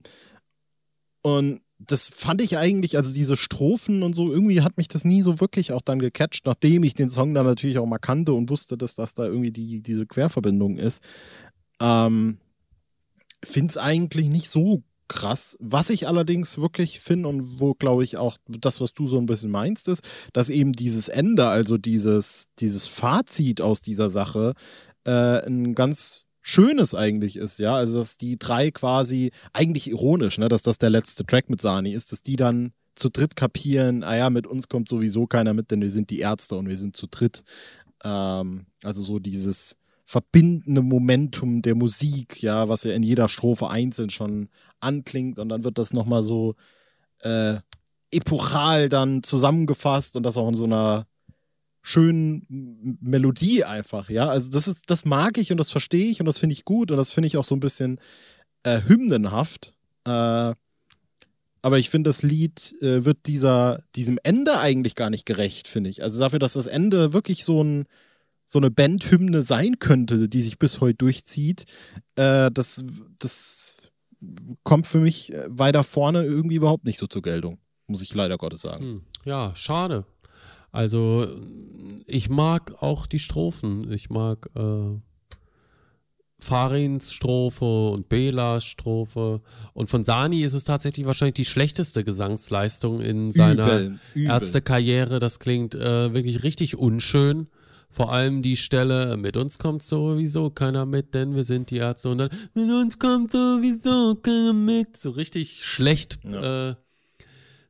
und 1.23 1.61
das 1.79 2.09
fand 2.09 2.43
ich 2.43 2.59
eigentlich, 2.59 2.97
also 2.97 3.15
diese 3.15 3.37
Strophen 3.37 4.03
und 4.03 4.15
so, 4.15 4.33
irgendwie 4.33 4.63
hat 4.63 4.77
mich 4.77 4.89
das 4.89 5.05
nie 5.05 5.23
so 5.23 5.41
wirklich 5.41 5.73
auch 5.73 5.83
dann 5.83 6.01
gecatcht, 6.01 6.45
nachdem 6.45 6.83
ich 6.83 6.95
den 6.95 7.09
Song 7.09 7.35
dann 7.35 7.47
natürlich 7.47 7.79
auch 7.79 7.87
mal 7.87 7.99
kannte 7.99 8.33
und 8.33 8.51
wusste, 8.51 8.77
dass 8.77 8.95
das 8.95 9.15
da 9.15 9.25
irgendwie 9.25 9.53
die, 9.53 9.81
diese 9.81 10.07
Querverbindung 10.07 10.77
ist. 10.77 11.03
Ähm, 11.81 12.39
Finde 13.45 13.71
es 13.71 13.77
eigentlich 13.77 14.29
nicht 14.29 14.51
so 14.51 14.83
krass. 15.09 15.57
Was 15.61 15.91
ich 15.91 16.07
allerdings 16.07 16.59
wirklich 16.59 17.01
finde 17.01 17.29
und 17.29 17.61
wo, 17.61 17.75
glaube 17.75 18.05
ich, 18.05 18.17
auch 18.17 18.37
das, 18.47 18.81
was 18.81 18.93
du 18.93 19.07
so 19.07 19.19
ein 19.19 19.27
bisschen 19.27 19.51
meinst, 19.51 19.89
ist, 19.89 20.03
dass 20.33 20.51
eben 20.51 20.73
dieses 20.73 21.09
Ende, 21.09 21.49
also 21.49 21.79
dieses, 21.79 22.47
dieses 22.59 22.87
Fazit 22.87 23.61
aus 23.61 23.81
dieser 23.81 24.11
Sache, 24.11 24.55
äh, 25.05 25.45
ein 25.47 25.75
ganz 25.75 26.25
schönes 26.41 26.95
eigentlich 26.95 27.37
ist, 27.37 27.59
ja. 27.59 27.75
Also, 27.75 27.99
dass 27.99 28.17
die 28.17 28.39
drei 28.39 28.71
quasi, 28.71 29.33
eigentlich 29.53 29.89
ironisch, 29.91 30.39
ne, 30.39 30.49
dass 30.49 30.63
das 30.63 30.79
der 30.79 30.91
letzte 30.91 31.27
Track 31.27 31.51
mit 31.51 31.61
Sani 31.61 31.93
ist, 31.93 32.13
dass 32.13 32.23
die 32.23 32.37
dann 32.37 32.73
zu 32.95 33.11
dritt 33.11 33.37
kapieren, 33.37 34.03
ah 34.03 34.17
ja, 34.17 34.31
mit 34.31 34.47
uns 34.47 34.69
kommt 34.69 34.89
sowieso 34.89 35.27
keiner 35.27 35.55
mit, 35.55 35.71
denn 35.71 35.81
wir 35.81 35.91
sind 35.91 36.11
die 36.11 36.21
Ärzte 36.21 36.57
und 36.57 36.69
wir 36.69 36.77
sind 36.77 36.97
zu 36.97 37.07
dritt. 37.07 37.45
Ähm, 38.05 38.67
also 38.83 39.03
so 39.03 39.19
dieses 39.19 39.77
verbindende 40.09 40.81
Momentum 40.81 41.61
der 41.61 41.75
Musik, 41.75 42.43
ja, 42.43 42.71
was 42.71 42.85
ja 42.85 42.93
in 42.93 43.03
jeder 43.03 43.29
Strophe 43.29 43.69
einzeln 43.69 44.09
schon 44.09 44.49
anklingt 44.81 45.39
und 45.39 45.51
dann 45.51 45.65
wird 45.65 45.77
das 45.77 45.93
nochmal 45.93 46.23
so 46.23 46.55
äh, 47.21 47.57
epochal 48.11 48.89
dann 48.89 49.23
zusammengefasst 49.23 50.17
und 50.17 50.23
das 50.23 50.39
auch 50.39 50.49
in 50.49 50.55
so 50.55 50.65
einer 50.65 51.07
schönen 51.83 52.97
Melodie 53.03 53.65
einfach, 53.65 54.09
ja. 54.09 54.31
Also 54.31 54.49
das 54.49 54.67
ist, 54.67 54.85
das 54.87 55.05
mag 55.05 55.37
ich 55.37 55.53
und 55.53 55.59
das 55.59 55.71
verstehe 55.71 56.07
ich 56.07 56.21
und 56.21 56.27
das 56.27 56.39
finde 56.39 56.55
ich 56.55 56.65
gut 56.65 56.91
und 56.91 56.97
das 56.97 57.13
finde 57.13 57.27
ich 57.27 57.37
auch 57.37 57.45
so 57.45 57.55
ein 57.55 57.61
bisschen 57.61 58.01
äh, 58.63 58.81
hymnenhaft. 58.87 59.75
Äh, 60.07 60.55
aber 61.61 61.79
ich 61.79 61.91
finde, 61.91 62.09
das 62.09 62.23
Lied 62.23 62.75
äh, 62.81 63.05
wird 63.05 63.27
dieser, 63.27 63.83
diesem 63.95 64.19
Ende 64.23 64.59
eigentlich 64.59 64.95
gar 64.95 65.11
nicht 65.11 65.27
gerecht, 65.27 65.69
finde 65.69 65.91
ich. 65.91 66.03
Also 66.03 66.19
dafür, 66.19 66.39
dass 66.39 66.55
das 66.55 66.67
Ende 66.67 67.13
wirklich 67.13 67.45
so 67.45 67.63
ein, 67.63 67.85
so 68.49 68.59
eine 68.59 68.71
Bandhymne 68.71 69.43
sein 69.43 69.79
könnte, 69.79 70.29
die 70.29 70.41
sich 70.41 70.59
bis 70.59 70.81
heute 70.81 70.97
durchzieht, 70.97 71.67
äh, 72.17 72.51
das, 72.51 72.83
das 73.21 73.77
kommt 74.65 74.87
für 74.87 74.99
mich 74.99 75.33
äh, 75.35 75.45
weiter 75.49 75.85
vorne 75.85 76.25
irgendwie 76.25 76.57
überhaupt 76.57 76.87
nicht 76.87 76.99
so 76.99 77.07
zur 77.07 77.23
Geltung, 77.23 77.59
muss 77.87 78.01
ich 78.01 78.13
leider 78.15 78.39
Gottes 78.39 78.63
sagen. 78.63 78.85
Hm. 78.85 79.03
Ja, 79.27 79.55
schade. 79.55 80.07
Also 80.73 81.29
ich 82.07 82.31
mag 82.31 82.83
auch 82.83 83.07
die 83.07 83.19
Strophen. 83.19 83.91
Ich 83.93 84.11
mag 84.11 84.51
äh, 84.55 84.99
Farins 86.39 87.13
Strophe 87.13 87.91
und 87.91 88.09
Belas 88.09 88.65
Strophe. 88.65 89.43
Und 89.75 89.91
von 89.91 90.05
Sani 90.05 90.43
ist 90.43 90.55
es 90.55 90.65
tatsächlich 90.65 91.05
wahrscheinlich 91.05 91.35
die 91.35 91.45
schlechteste 91.45 92.05
Gesangsleistung 92.05 93.01
in 93.01 93.31
seiner. 93.31 93.99
Ärztekarriere. 94.15 95.19
Das 95.19 95.39
klingt 95.39 95.75
äh, 95.75 96.15
wirklich 96.15 96.45
richtig 96.45 96.77
unschön. 96.77 97.49
Vor 97.91 98.13
allem 98.13 98.43
die 98.43 98.57
Stelle, 98.57 99.17
mit 99.17 99.37
uns 99.37 99.59
kommt 99.59 99.83
sowieso 99.83 100.51
keiner 100.51 100.85
mit, 100.85 101.15
denn 101.15 101.35
wir 101.35 101.45
sind 101.45 101.71
die 101.71 101.77
Ärzte. 101.77 102.11
Und 102.11 102.19
dann, 102.19 102.31
mit 102.55 102.71
uns 102.71 102.99
kommt 102.99 103.33
sowieso 103.33 104.15
keiner 104.17 104.53
mit. 104.53 104.97
So 104.97 105.11
richtig 105.11 105.65
schlecht 105.65 106.19
ja. 106.23 106.71
äh, 106.71 106.75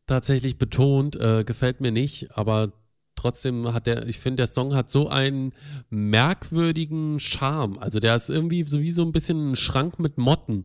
tatsächlich 0.07 0.59
betont. 0.59 1.17
Äh, 1.17 1.45
gefällt 1.45 1.81
mir 1.81 1.93
nicht, 1.93 2.37
aber 2.37 2.73
trotzdem 3.15 3.73
hat 3.73 3.87
der, 3.87 4.09
ich 4.09 4.19
finde, 4.19 4.37
der 4.39 4.47
Song 4.49 4.75
hat 4.75 4.91
so 4.91 5.09
einen 5.09 5.53
merkwürdigen 5.89 7.21
Charme. 7.21 7.79
Also 7.79 8.01
der 8.01 8.17
ist 8.17 8.29
irgendwie 8.29 8.65
so 8.65 8.81
wie 8.81 8.91
so 8.91 9.03
ein 9.03 9.13
bisschen 9.13 9.53
ein 9.53 9.57
Schrank 9.57 10.01
mit 10.01 10.19
Motten. 10.19 10.65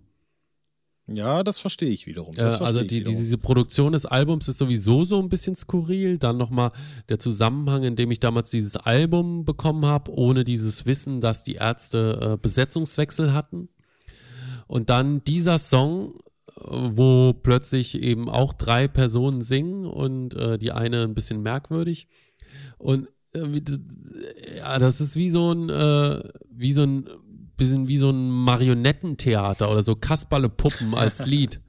Ja, 1.07 1.43
das 1.43 1.59
verstehe 1.59 1.89
ich 1.89 2.07
wiederum. 2.07 2.33
Äh, 2.37 2.43
also 2.43 2.81
die, 2.81 3.01
wiederum. 3.01 3.17
diese 3.17 3.37
Produktion 3.37 3.91
des 3.91 4.05
Albums 4.05 4.47
ist 4.47 4.57
sowieso 4.57 5.03
so 5.03 5.19
ein 5.21 5.27
bisschen 5.27 5.55
skurril. 5.55 6.17
Dann 6.17 6.37
nochmal 6.37 6.71
der 7.09 7.19
Zusammenhang, 7.19 7.83
in 7.83 7.95
dem 7.95 8.09
ich 8.11 8.21
damals 8.21 8.49
dieses 8.49 8.77
Album 8.77 9.43
bekommen 9.43 9.85
habe, 9.85 10.11
ohne 10.11 10.45
dieses 10.45 10.85
Wissen, 10.85 11.19
dass 11.19 11.43
die 11.43 11.55
Ärzte 11.55 12.33
äh, 12.33 12.37
Besetzungswechsel 12.37 13.33
hatten. 13.33 13.67
Und 14.67 14.89
dann 14.89 15.23
dieser 15.25 15.57
Song, 15.57 16.13
äh, 16.47 16.61
wo 16.63 17.33
plötzlich 17.33 18.01
eben 18.01 18.29
auch 18.29 18.53
drei 18.53 18.87
Personen 18.87 19.41
singen 19.41 19.85
und 19.85 20.35
äh, 20.35 20.57
die 20.57 20.71
eine 20.71 21.03
ein 21.03 21.15
bisschen 21.15 21.41
merkwürdig. 21.41 22.07
Und 22.77 23.09
äh, 23.33 23.61
ja, 24.57 24.79
das 24.79 25.01
ist 25.01 25.17
wie 25.17 25.29
so 25.29 25.51
ein, 25.51 25.69
äh, 25.69 26.23
wie 26.49 26.71
so 26.71 26.83
ein 26.83 27.09
bisschen 27.57 27.87
wie 27.87 27.97
so 27.97 28.09
ein 28.09 28.29
Marionettentheater 28.29 29.71
oder 29.71 29.81
so 29.81 29.95
Kasperle 29.95 30.49
Puppen 30.49 30.93
als 30.93 31.25
Lied. 31.25 31.61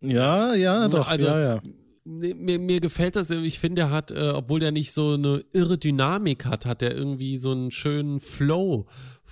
Ja, 0.00 0.54
ja, 0.54 0.88
doch, 0.88 1.08
also, 1.08 1.26
ja, 1.26 1.40
ja. 1.40 1.62
Mir, 2.04 2.58
mir 2.58 2.80
gefällt 2.80 3.16
das, 3.16 3.30
ich 3.30 3.58
finde, 3.58 3.82
er 3.82 3.90
hat, 3.90 4.10
äh, 4.10 4.30
obwohl 4.30 4.58
der 4.58 4.72
nicht 4.72 4.92
so 4.92 5.14
eine 5.14 5.44
irre 5.52 5.76
Dynamik 5.76 6.46
hat, 6.46 6.64
hat 6.64 6.82
er 6.82 6.94
irgendwie 6.94 7.36
so 7.36 7.52
einen 7.52 7.70
schönen 7.70 8.20
Flow. 8.20 8.86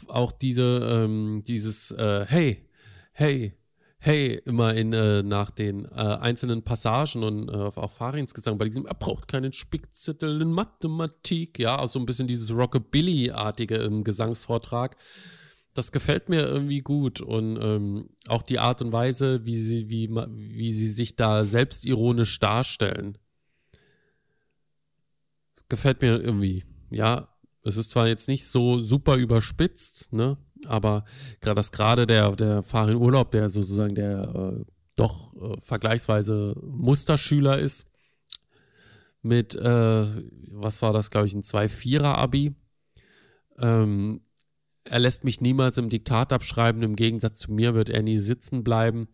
Auch 0.06 0.32
diese, 0.32 1.04
ähm, 1.04 1.42
dieses, 1.46 1.90
äh, 1.92 2.26
hey, 2.28 2.68
hey, 3.12 3.57
hey, 4.08 4.40
immer 4.46 4.74
in, 4.74 4.94
äh, 4.94 5.22
nach 5.22 5.50
den 5.50 5.84
äh, 5.84 5.88
einzelnen 5.88 6.62
Passagen 6.62 7.22
und 7.22 7.50
äh, 7.50 7.52
auch 7.52 7.90
Farins 7.90 8.32
Gesang, 8.32 8.56
bei 8.56 8.64
diesem, 8.64 8.86
er 8.86 8.94
braucht 8.94 9.28
keinen 9.28 9.52
Spickzettel 9.52 10.40
in 10.40 10.50
Mathematik, 10.50 11.58
ja, 11.58 11.78
auch 11.78 11.88
so 11.88 11.98
ein 11.98 12.06
bisschen 12.06 12.26
dieses 12.26 12.50
Rockabilly-artige 12.50 13.76
im 13.76 14.04
Gesangsvortrag. 14.04 14.96
Das 15.74 15.92
gefällt 15.92 16.30
mir 16.30 16.40
irgendwie 16.40 16.80
gut 16.80 17.20
und 17.20 17.58
ähm, 17.60 18.08
auch 18.28 18.40
die 18.40 18.58
Art 18.58 18.80
und 18.80 18.92
Weise, 18.92 19.44
wie 19.44 19.56
sie, 19.56 19.90
wie, 19.90 20.08
wie 20.08 20.72
sie 20.72 20.90
sich 20.90 21.14
da 21.14 21.44
selbstironisch 21.44 22.38
darstellen. 22.38 23.18
Gefällt 25.68 26.00
mir 26.00 26.18
irgendwie, 26.18 26.64
ja. 26.90 27.28
Es 27.62 27.76
ist 27.76 27.90
zwar 27.90 28.08
jetzt 28.08 28.28
nicht 28.28 28.46
so 28.46 28.78
super 28.78 29.16
überspitzt, 29.16 30.14
ne? 30.14 30.38
Aber 30.66 31.04
gerade 31.40 31.56
das 31.56 31.72
gerade 31.72 32.06
der, 32.06 32.30
der 32.32 32.62
Fahrer 32.62 32.90
in 32.90 32.96
Urlaub, 32.96 33.30
der 33.30 33.48
sozusagen 33.48 33.94
der 33.94 34.56
äh, 34.58 34.64
doch 34.96 35.34
äh, 35.34 35.60
vergleichsweise 35.60 36.54
Musterschüler 36.62 37.58
ist, 37.58 37.86
mit, 39.22 39.54
äh, 39.54 40.06
was 40.52 40.82
war 40.82 40.92
das, 40.92 41.10
glaube 41.10 41.26
ich, 41.26 41.34
ein 41.34 41.42
2-4er-Abi. 41.42 42.54
Ähm, 43.58 44.20
er 44.84 44.98
lässt 44.98 45.24
mich 45.24 45.40
niemals 45.40 45.78
im 45.78 45.88
Diktat 45.88 46.32
abschreiben, 46.32 46.82
im 46.82 46.96
Gegensatz 46.96 47.40
zu 47.40 47.52
mir 47.52 47.74
wird 47.74 47.90
er 47.90 48.02
nie 48.02 48.18
sitzen 48.18 48.64
bleiben. 48.64 49.08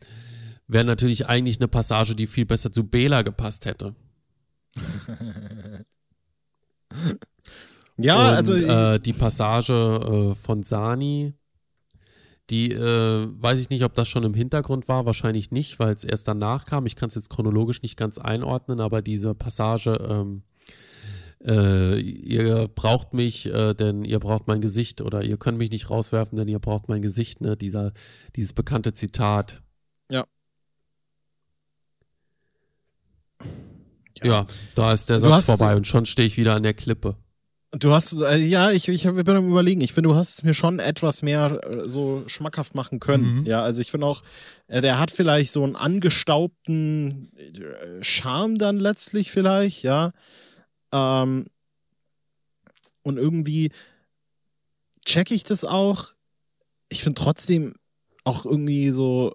Wäre 0.67 0.85
natürlich 0.85 1.27
eigentlich 1.27 1.59
eine 1.59 1.69
Passage, 1.69 2.15
die 2.15 2.27
viel 2.27 2.47
besser 2.47 2.73
zu 2.73 2.85
Bela 2.85 3.23
gepasst 3.23 3.67
hätte. 3.67 3.95
Ja, 7.97 8.31
und, 8.31 8.37
also. 8.37 8.55
Äh, 8.55 8.99
die 9.01 9.13
Passage 9.13 9.73
äh, 9.73 10.35
von 10.35 10.63
Sani, 10.63 11.35
die 12.51 12.73
äh, 12.73 13.29
weiß 13.31 13.61
ich 13.61 13.71
nicht, 13.71 13.85
ob 13.85 13.95
das 13.95 14.09
schon 14.09 14.25
im 14.25 14.35
Hintergrund 14.35 14.89
war, 14.89 15.07
wahrscheinlich 15.07 15.51
nicht, 15.51 15.79
weil 15.79 15.95
es 15.95 16.05
erst 16.05 16.29
danach 16.29 16.67
kam. 16.67 16.87
Ich 16.87 16.97
kann 16.97 17.09
es 17.09 17.15
jetzt 17.15 17.31
chronologisch 17.31 17.83
nicht 17.83 17.97
ganz 17.97 18.19
einordnen, 18.19 18.81
aber 18.81 19.01
diese 19.01 19.35
Passage, 19.35 19.97
ähm, 20.09 20.43
äh, 21.45 21.99
ihr 22.01 22.69
braucht 22.69 23.15
mich, 23.15 23.47
äh, 23.47 23.75
denn 23.75 24.05
ihr 24.05 24.19
braucht 24.19 24.47
mein 24.47 24.61
Gesicht 24.61 25.01
oder 25.01 25.23
ihr 25.23 25.37
könnt 25.37 25.59
mich 25.59 25.71
nicht 25.71 25.91
rauswerfen, 25.91 26.37
denn 26.37 26.49
ihr 26.49 26.59
braucht 26.59 26.89
mein 26.89 27.03
Gesicht, 27.03 27.41
ne? 27.41 27.57
Dieser, 27.57 27.93
dieses 28.37 28.53
bekannte 28.53 28.93
Zitat. 28.93 29.63
Ja. 30.11 30.25
Ja, 34.19 34.27
ja 34.27 34.47
da 34.75 34.93
ist 34.93 35.09
der 35.11 35.21
Satz 35.21 35.47
vorbei 35.47 35.77
und 35.77 35.87
schon 35.87 36.05
stehe 36.05 36.27
ich 36.27 36.37
wieder 36.37 36.55
an 36.55 36.63
der 36.63 36.75
Klippe. 36.75 37.17
Du 37.79 37.93
hast, 37.93 38.13
äh, 38.13 38.37
ja, 38.37 38.71
ich, 38.71 38.89
ich 38.89 39.03
bin 39.03 39.29
am 39.31 39.49
überlegen. 39.49 39.81
Ich 39.81 39.93
finde, 39.93 40.11
du 40.11 40.15
hast 40.15 40.35
es 40.35 40.43
mir 40.43 40.55
schon 40.55 40.79
etwas 40.79 41.23
mehr 41.23 41.61
äh, 41.65 41.89
so 41.89 42.23
schmackhaft 42.27 42.75
machen 42.75 43.01
können. 43.01 43.41
Mhm. 43.41 43.47
Ja, 43.47 43.63
also 43.63 43.81
ich 43.81 43.91
finde 43.91 44.07
auch, 44.07 44.23
äh, 44.69 44.81
der 44.81 44.99
hat 44.99 45.11
vielleicht 45.11 45.53
so 45.53 45.65
einen 45.65 45.77
angestaubten 45.77 47.33
äh, 47.37 48.03
Charme 48.03 48.59
dann 48.59 48.79
letztlich 48.79 49.31
vielleicht, 49.31 49.83
ja. 49.83 50.13
Ähm, 50.93 51.47
und 53.03 53.19
irgendwie 53.19 53.73
check 55.05 55.31
ich 55.31 55.45
das 55.45 55.65
auch. 55.65 56.13
Ich 56.89 57.03
finde 57.03 57.21
trotzdem 57.21 57.75
auch 58.25 58.47
irgendwie 58.47 58.91
so, 58.91 59.35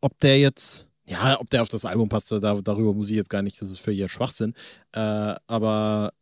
ob 0.00 0.18
der 0.20 0.38
jetzt, 0.38 0.88
ja, 1.06 1.40
ob 1.40 1.50
der 1.50 1.62
auf 1.62 1.68
das 1.68 1.84
Album 1.84 2.08
passt, 2.08 2.30
da, 2.30 2.38
darüber 2.38 2.94
muss 2.94 3.10
ich 3.10 3.16
jetzt 3.16 3.30
gar 3.30 3.42
nicht, 3.42 3.60
das 3.60 3.70
ist 3.70 3.80
für 3.80 3.92
ihr 3.92 4.08
Schwachsinn. 4.08 4.54
Äh, 4.92 5.34
aber 5.46 6.12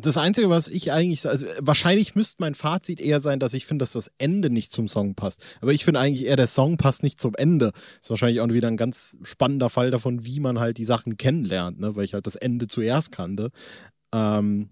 das 0.00 0.16
Einzige, 0.16 0.50
was 0.50 0.68
ich 0.68 0.92
eigentlich, 0.92 1.26
also 1.26 1.46
wahrscheinlich 1.58 2.14
müsste 2.14 2.36
mein 2.40 2.54
Fazit 2.54 3.00
eher 3.00 3.20
sein, 3.20 3.40
dass 3.40 3.54
ich 3.54 3.66
finde, 3.66 3.82
dass 3.82 3.92
das 3.92 4.10
Ende 4.18 4.50
nicht 4.50 4.72
zum 4.72 4.88
Song 4.88 5.14
passt. 5.14 5.42
Aber 5.60 5.72
ich 5.72 5.84
finde 5.84 6.00
eigentlich 6.00 6.26
eher, 6.26 6.36
der 6.36 6.46
Song 6.46 6.76
passt 6.76 7.02
nicht 7.02 7.20
zum 7.20 7.34
Ende. 7.34 7.72
Ist 8.00 8.10
wahrscheinlich 8.10 8.40
auch 8.40 8.48
wieder 8.48 8.68
ein 8.68 8.76
ganz 8.76 9.16
spannender 9.22 9.70
Fall 9.70 9.90
davon, 9.90 10.24
wie 10.24 10.40
man 10.40 10.60
halt 10.60 10.78
die 10.78 10.84
Sachen 10.84 11.16
kennenlernt, 11.16 11.80
ne? 11.80 11.96
weil 11.96 12.04
ich 12.04 12.14
halt 12.14 12.26
das 12.26 12.36
Ende 12.36 12.66
zuerst 12.66 13.12
kannte. 13.12 13.50
Ähm, 14.12 14.70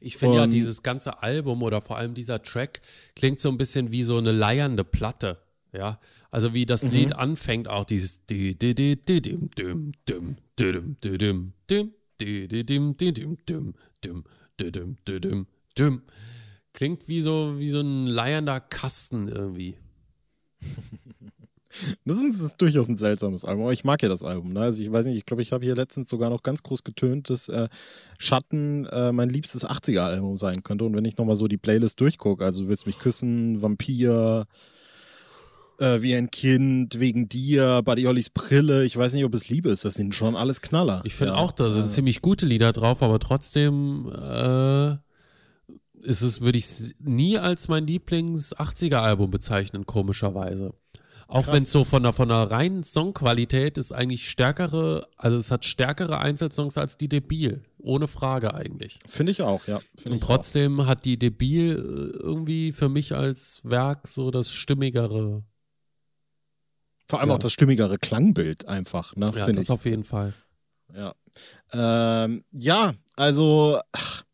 ich 0.00 0.16
finde 0.16 0.36
ja, 0.36 0.46
dieses 0.46 0.82
ganze 0.82 1.22
Album 1.22 1.62
oder 1.62 1.80
vor 1.80 1.96
allem 1.96 2.14
dieser 2.14 2.42
Track 2.42 2.80
klingt 3.16 3.40
so 3.40 3.48
ein 3.48 3.58
bisschen 3.58 3.90
wie 3.90 4.04
so 4.04 4.16
eine 4.18 4.32
leiernde 4.32 4.84
Platte. 4.84 5.38
Ja, 5.72 6.00
also 6.30 6.54
wie 6.54 6.64
das 6.64 6.84
mhm. 6.84 6.92
Lied 6.92 7.14
anfängt, 7.14 7.68
auch 7.68 7.84
dieses 7.84 8.22
Klingt 16.72 17.08
wie 17.08 17.22
so, 17.22 17.58
wie 17.58 17.68
so 17.68 17.80
ein 17.80 18.06
leiernder 18.06 18.60
Kasten 18.60 19.28
irgendwie. 19.28 19.76
Das 22.04 22.18
ist, 22.18 22.40
das 22.40 22.52
ist, 22.52 22.56
durchaus 22.56 22.88
ein 22.88 22.96
seltsames 22.96 23.44
Album, 23.44 23.64
aber 23.64 23.72
ich 23.72 23.84
mag 23.84 24.02
ja 24.02 24.08
das 24.08 24.24
Album. 24.24 24.52
Ne? 24.52 24.60
Also 24.60 24.82
ich 24.82 24.90
weiß 24.90 25.06
nicht, 25.06 25.16
ich 25.16 25.26
glaube, 25.26 25.42
ich 25.42 25.52
habe 25.52 25.64
hier 25.64 25.76
letztens 25.76 26.08
sogar 26.08 26.30
noch 26.30 26.42
ganz 26.42 26.62
groß 26.62 26.82
getönt, 26.82 27.30
dass 27.30 27.48
äh, 27.48 27.68
Schatten 28.18 28.86
äh, 28.86 29.12
mein 29.12 29.28
liebstes 29.28 29.66
80er-Album 29.66 30.36
sein 30.38 30.62
könnte. 30.62 30.86
Und 30.86 30.96
wenn 30.96 31.04
ich 31.04 31.18
nochmal 31.18 31.36
so 31.36 31.46
die 31.46 31.58
Playlist 31.58 32.00
durchgucke, 32.00 32.44
also 32.44 32.68
willst 32.68 32.86
mich 32.86 32.98
küssen, 32.98 33.60
Vampir, 33.60 34.46
äh, 35.78 36.02
wie 36.02 36.14
ein 36.14 36.30
Kind, 36.30 36.98
wegen 36.98 37.28
dir, 37.28 37.82
Buddy 37.84 38.04
Hollys 38.04 38.30
Brille. 38.30 38.84
Ich 38.84 38.96
weiß 38.96 39.14
nicht, 39.14 39.24
ob 39.24 39.34
es 39.34 39.48
Liebe 39.48 39.70
ist. 39.70 39.84
Das 39.84 39.94
sind 39.94 40.14
schon 40.14 40.36
alles 40.36 40.60
Knaller. 40.60 41.02
Ich 41.04 41.14
finde 41.14 41.34
ja. 41.34 41.38
auch, 41.38 41.52
da 41.52 41.70
sind 41.70 41.90
ziemlich 41.90 42.20
gute 42.20 42.46
Lieder 42.46 42.72
drauf, 42.72 43.02
aber 43.02 43.18
trotzdem 43.18 44.12
äh, 44.12 44.92
ist 46.02 46.22
es, 46.22 46.40
würde 46.40 46.58
ich 46.58 46.64
es 46.64 46.94
nie 47.00 47.38
als 47.38 47.68
mein 47.68 47.86
Lieblings-80er-Album 47.86 49.30
bezeichnen, 49.30 49.86
komischerweise. 49.86 50.74
Auch 51.30 51.46
wenn 51.48 51.62
es 51.62 51.70
so 51.70 51.84
von 51.84 52.02
der, 52.02 52.14
von 52.14 52.28
der 52.28 52.50
reinen 52.50 52.82
Songqualität 52.82 53.76
ist 53.76 53.92
eigentlich 53.92 54.30
stärkere, 54.30 55.08
also 55.18 55.36
es 55.36 55.50
hat 55.50 55.66
stärkere 55.66 56.20
Einzelsongs 56.20 56.78
als 56.78 56.96
die 56.96 57.08
Debil. 57.08 57.62
Ohne 57.78 58.06
Frage 58.06 58.54
eigentlich. 58.54 58.98
Finde 59.06 59.32
ich 59.32 59.42
auch, 59.42 59.66
ja. 59.66 59.78
Find 59.94 60.14
Und 60.14 60.22
trotzdem 60.22 60.80
auch. 60.80 60.86
hat 60.86 61.04
die 61.04 61.18
Debil 61.18 61.76
äh, 61.76 62.16
irgendwie 62.18 62.72
für 62.72 62.88
mich 62.88 63.14
als 63.14 63.60
Werk 63.62 64.08
so 64.08 64.30
das 64.30 64.50
stimmigere 64.50 65.42
vor 67.08 67.20
allem 67.20 67.30
ja. 67.30 67.34
auch 67.36 67.40
das 67.40 67.52
stimmigere 67.52 67.98
Klangbild 67.98 68.66
einfach, 68.66 69.16
ne? 69.16 69.30
Ja, 69.34 69.46
das 69.46 69.64
ich. 69.64 69.70
auf 69.70 69.84
jeden 69.84 70.04
Fall. 70.04 70.34
Ja. 70.94 71.14
Ähm, 71.72 72.44
ja, 72.52 72.94
also 73.16 73.80
ach, 73.92 74.24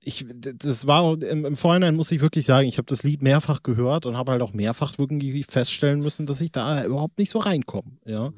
ich, 0.00 0.24
das 0.28 0.86
war 0.86 1.20
im, 1.20 1.44
im 1.44 1.56
Vorhinein 1.56 1.96
muss 1.96 2.12
ich 2.12 2.20
wirklich 2.20 2.46
sagen, 2.46 2.68
ich 2.68 2.78
habe 2.78 2.86
das 2.86 3.02
Lied 3.02 3.22
mehrfach 3.22 3.62
gehört 3.64 4.06
und 4.06 4.16
habe 4.16 4.32
halt 4.32 4.42
auch 4.42 4.52
mehrfach 4.52 4.94
irgendwie 4.98 5.42
feststellen 5.42 6.00
müssen, 6.00 6.26
dass 6.26 6.40
ich 6.40 6.52
da 6.52 6.84
überhaupt 6.84 7.18
nicht 7.18 7.30
so 7.30 7.40
reinkomme. 7.40 7.98
Ja. 8.04 8.30
Mhm. 8.30 8.34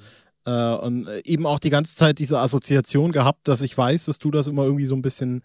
Äh, 0.47 0.75
und 0.76 1.09
eben 1.25 1.47
auch 1.47 1.59
die 1.59 1.69
ganze 1.69 1.95
Zeit 1.95 2.19
diese 2.19 2.38
Assoziation 2.38 3.12
gehabt, 3.12 3.49
dass 3.49 3.61
ich 3.61 3.76
weiß, 3.76 4.07
dass 4.07 4.19
du 4.19 4.31
das 4.31 4.47
immer 4.47 4.64
irgendwie 4.64 4.87
so 4.87 4.97
ein 4.97 5.02
bisschen 5.02 5.43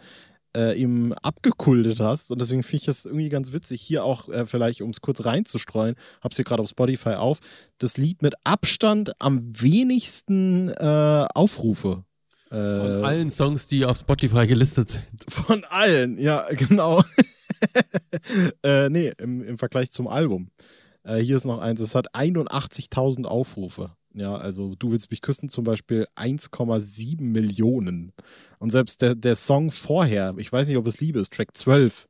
äh, 0.55 0.79
ihm 0.79 1.13
abgekultet 1.13 1.99
hast. 1.99 2.31
Und 2.31 2.39
deswegen 2.39 2.63
finde 2.63 2.77
ich 2.77 2.85
das 2.85 3.05
irgendwie 3.05 3.29
ganz 3.29 3.53
witzig. 3.53 3.81
Hier 3.81 4.03
auch 4.03 4.29
äh, 4.29 4.45
vielleicht, 4.45 4.81
um 4.81 4.89
es 4.89 5.01
kurz 5.01 5.25
reinzustreuen, 5.25 5.95
hab's 6.21 6.35
hier 6.35 6.45
gerade 6.45 6.61
auf 6.61 6.69
Spotify 6.69 7.15
auf, 7.15 7.39
das 7.77 7.97
Lied 7.97 8.21
mit 8.21 8.35
Abstand 8.43 9.11
am 9.19 9.41
wenigsten 9.59 10.69
äh, 10.69 11.27
Aufrufe. 11.33 12.03
Äh, 12.49 12.75
von 12.75 13.05
allen 13.05 13.29
Songs, 13.31 13.67
die 13.67 13.85
auf 13.85 13.97
Spotify 13.97 14.45
gelistet 14.45 14.89
sind. 14.89 15.25
Von 15.27 15.63
allen, 15.65 16.19
ja, 16.19 16.47
genau. 16.51 17.03
äh, 18.63 18.89
nee, 18.89 19.11
im, 19.17 19.43
im 19.43 19.57
Vergleich 19.57 19.89
zum 19.91 20.07
Album. 20.07 20.49
Äh, 21.03 21.17
hier 21.17 21.35
ist 21.35 21.45
noch 21.45 21.59
eins, 21.59 21.79
es 21.79 21.95
hat 21.95 22.13
81.000 22.15 23.25
Aufrufe. 23.25 23.95
Ja, 24.13 24.35
also 24.35 24.75
du 24.75 24.91
willst 24.91 25.09
mich 25.11 25.21
küssen 25.21 25.49
zum 25.49 25.63
Beispiel 25.63 26.07
1,7 26.15 27.21
Millionen. 27.21 28.11
Und 28.59 28.69
selbst 28.69 29.01
der, 29.01 29.15
der 29.15 29.35
Song 29.35 29.71
vorher, 29.71 30.35
ich 30.37 30.51
weiß 30.51 30.67
nicht, 30.67 30.77
ob 30.77 30.87
es 30.87 30.99
Liebe 30.99 31.19
ist, 31.19 31.33
Track 31.33 31.55
12, 31.57 32.07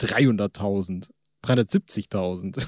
300.000, 0.00 1.08
370.000. 1.44 2.66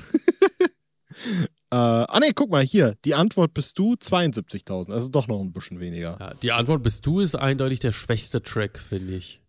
Äh, 1.70 1.75
ah 1.76 2.18
ne, 2.20 2.32
guck 2.35 2.50
mal 2.50 2.62
hier. 2.64 2.97
Die 3.04 3.14
Antwort 3.14 3.52
bist 3.52 3.78
du 3.78 3.92
72.000. 3.94 4.90
Also 4.92 5.08
doch 5.08 5.26
noch 5.26 5.40
ein 5.40 5.52
bisschen 5.52 5.80
weniger. 5.80 6.16
Ja, 6.18 6.35
die 6.35 6.52
Antwort 6.52 6.82
bist 6.82 7.04
du 7.04 7.20
ist 7.20 7.35
eindeutig 7.35 7.80
der 7.80 7.92
schwächste 7.92 8.40
Track, 8.42 8.78
finde 8.78 9.16
ich. 9.16 9.42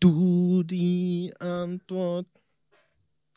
Du 0.00 0.64
die 0.64 1.32
Antwort. 1.38 2.26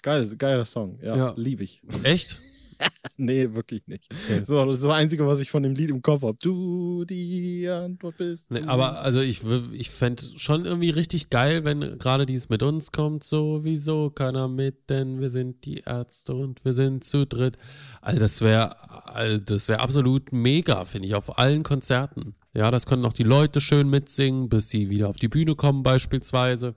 Geil, 0.01 0.27
geiler 0.37 0.65
Song. 0.65 0.97
Ja, 1.03 1.15
Ja. 1.15 1.33
liebe 1.35 1.63
ich. 1.63 1.81
Echt? 2.03 2.39
nee, 3.17 3.53
wirklich 3.53 3.87
nicht. 3.87 4.07
Okay. 4.11 4.43
So, 4.45 4.65
das 4.65 4.77
ist 4.77 4.83
das 4.83 4.91
Einzige, 4.91 5.25
was 5.27 5.39
ich 5.39 5.49
von 5.49 5.63
dem 5.63 5.75
Lied 5.75 5.89
im 5.89 6.01
Kopf 6.01 6.23
habe. 6.23 6.37
Du 6.41 7.05
die 7.05 7.67
Antwort 7.69 8.17
bist. 8.17 8.51
Nee, 8.51 8.61
aber 8.61 9.01
also 9.01 9.19
ich, 9.21 9.41
ich 9.73 9.89
fände 9.89 10.23
schon 10.35 10.65
irgendwie 10.65 10.89
richtig 10.89 11.29
geil, 11.29 11.63
wenn 11.63 11.97
gerade 11.97 12.25
dies 12.25 12.49
mit 12.49 12.63
uns 12.63 12.91
kommt, 12.91 13.23
sowieso 13.23 14.09
keiner 14.09 14.47
mit, 14.47 14.89
denn 14.89 15.19
wir 15.19 15.29
sind 15.29 15.65
die 15.65 15.83
Ärzte 15.85 16.33
und 16.33 16.63
wir 16.65 16.73
sind 16.73 17.03
zu 17.03 17.25
dritt. 17.25 17.57
Also 18.01 18.19
das 18.19 18.41
wäre 18.41 18.75
also 19.07 19.43
das 19.43 19.67
wäre 19.67 19.79
absolut 19.79 20.31
mega, 20.31 20.85
finde 20.85 21.07
ich, 21.07 21.15
auf 21.15 21.37
allen 21.37 21.63
Konzerten. 21.63 22.35
Ja, 22.53 22.71
das 22.71 22.85
können 22.85 23.05
auch 23.05 23.13
die 23.13 23.23
Leute 23.23 23.61
schön 23.61 23.89
mitsingen, 23.89 24.49
bis 24.49 24.69
sie 24.69 24.89
wieder 24.89 25.09
auf 25.09 25.17
die 25.17 25.27
Bühne 25.27 25.55
kommen 25.55 25.83
beispielsweise. 25.83 26.75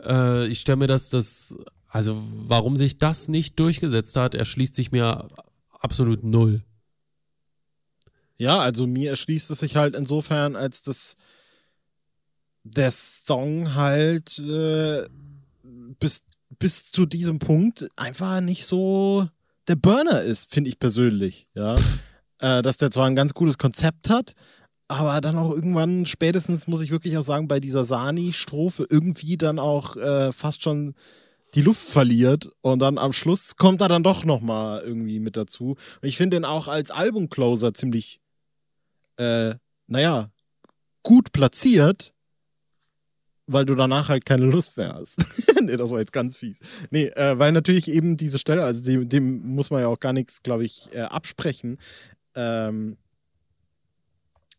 Äh, 0.00 0.46
ich 0.46 0.60
stelle 0.60 0.76
mir 0.76 0.86
das, 0.86 1.08
das, 1.08 1.56
also 1.88 2.22
warum 2.22 2.76
sich 2.76 2.98
das 2.98 3.28
nicht 3.28 3.58
durchgesetzt 3.58 4.16
hat, 4.16 4.34
erschließt 4.34 4.74
sich 4.74 4.92
mir 4.92 5.28
absolut 5.70 6.24
null. 6.24 6.64
Ja, 8.36 8.58
also 8.60 8.86
mir 8.86 9.10
erschließt 9.10 9.50
es 9.50 9.60
sich 9.60 9.76
halt 9.76 9.94
insofern, 9.94 10.56
als 10.56 10.82
das 10.82 11.16
der 12.64 12.90
Song 12.90 13.74
halt 13.74 14.38
äh, 14.38 15.06
bis, 16.00 16.24
bis 16.58 16.90
zu 16.90 17.06
diesem 17.06 17.38
Punkt 17.38 17.88
einfach 17.96 18.40
nicht 18.40 18.66
so 18.66 19.28
der 19.68 19.76
Burner 19.76 20.22
ist, 20.22 20.52
finde 20.52 20.68
ich 20.68 20.78
persönlich. 20.78 21.46
Ja. 21.54 21.76
Äh, 22.38 22.62
dass 22.62 22.76
der 22.76 22.90
zwar 22.90 23.06
ein 23.06 23.16
ganz 23.16 23.34
gutes 23.34 23.56
Konzept 23.56 24.10
hat, 24.10 24.34
aber 24.88 25.20
dann 25.20 25.38
auch 25.38 25.50
irgendwann, 25.50 26.06
spätestens 26.06 26.66
muss 26.66 26.82
ich 26.82 26.90
wirklich 26.90 27.16
auch 27.16 27.22
sagen, 27.22 27.48
bei 27.48 27.60
dieser 27.60 27.84
Sani-Strophe 27.84 28.86
irgendwie 28.88 29.36
dann 29.36 29.58
auch 29.58 29.96
äh, 29.96 30.32
fast 30.32 30.62
schon 30.62 30.94
die 31.54 31.62
Luft 31.62 31.88
verliert 31.88 32.50
und 32.60 32.80
dann 32.80 32.98
am 32.98 33.12
Schluss 33.12 33.56
kommt 33.56 33.80
er 33.80 33.88
dann 33.88 34.02
doch 34.02 34.24
nochmal 34.24 34.82
irgendwie 34.82 35.20
mit 35.20 35.36
dazu. 35.36 35.76
Und 36.02 36.08
ich 36.08 36.16
finde 36.16 36.36
den 36.36 36.44
auch 36.44 36.68
als 36.68 36.90
Albumcloser 36.90 37.72
ziemlich 37.72 38.20
äh, 39.16 39.54
naja, 39.86 40.30
gut 41.02 41.32
platziert, 41.32 42.12
weil 43.46 43.64
du 43.64 43.74
danach 43.74 44.08
halt 44.08 44.26
keine 44.26 44.46
Lust 44.46 44.76
mehr 44.76 44.94
hast. 44.94 45.18
nee, 45.62 45.76
das 45.76 45.90
war 45.90 46.00
jetzt 46.00 46.12
ganz 46.12 46.36
fies. 46.36 46.58
Nee, 46.90 47.06
äh, 47.08 47.38
weil 47.38 47.52
natürlich 47.52 47.88
eben 47.88 48.16
diese 48.16 48.38
Stelle, 48.38 48.64
also 48.64 48.84
dem, 48.84 49.08
dem 49.08 49.54
muss 49.54 49.70
man 49.70 49.80
ja 49.80 49.88
auch 49.88 50.00
gar 50.00 50.12
nichts, 50.12 50.42
glaube 50.42 50.64
ich, 50.64 50.92
äh, 50.92 51.02
absprechen. 51.02 51.78
Ähm, 52.34 52.96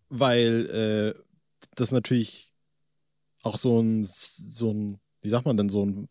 weil 0.09 1.15
äh, 1.15 1.21
das 1.75 1.91
natürlich 1.91 2.53
auch 3.43 3.57
so 3.57 3.81
ein, 3.81 4.03
so 4.03 4.71
ein, 4.71 4.99
wie 5.21 5.29
sagt 5.29 5.45
man 5.45 5.57
denn, 5.57 5.69
so 5.69 5.85
ein 5.85 6.07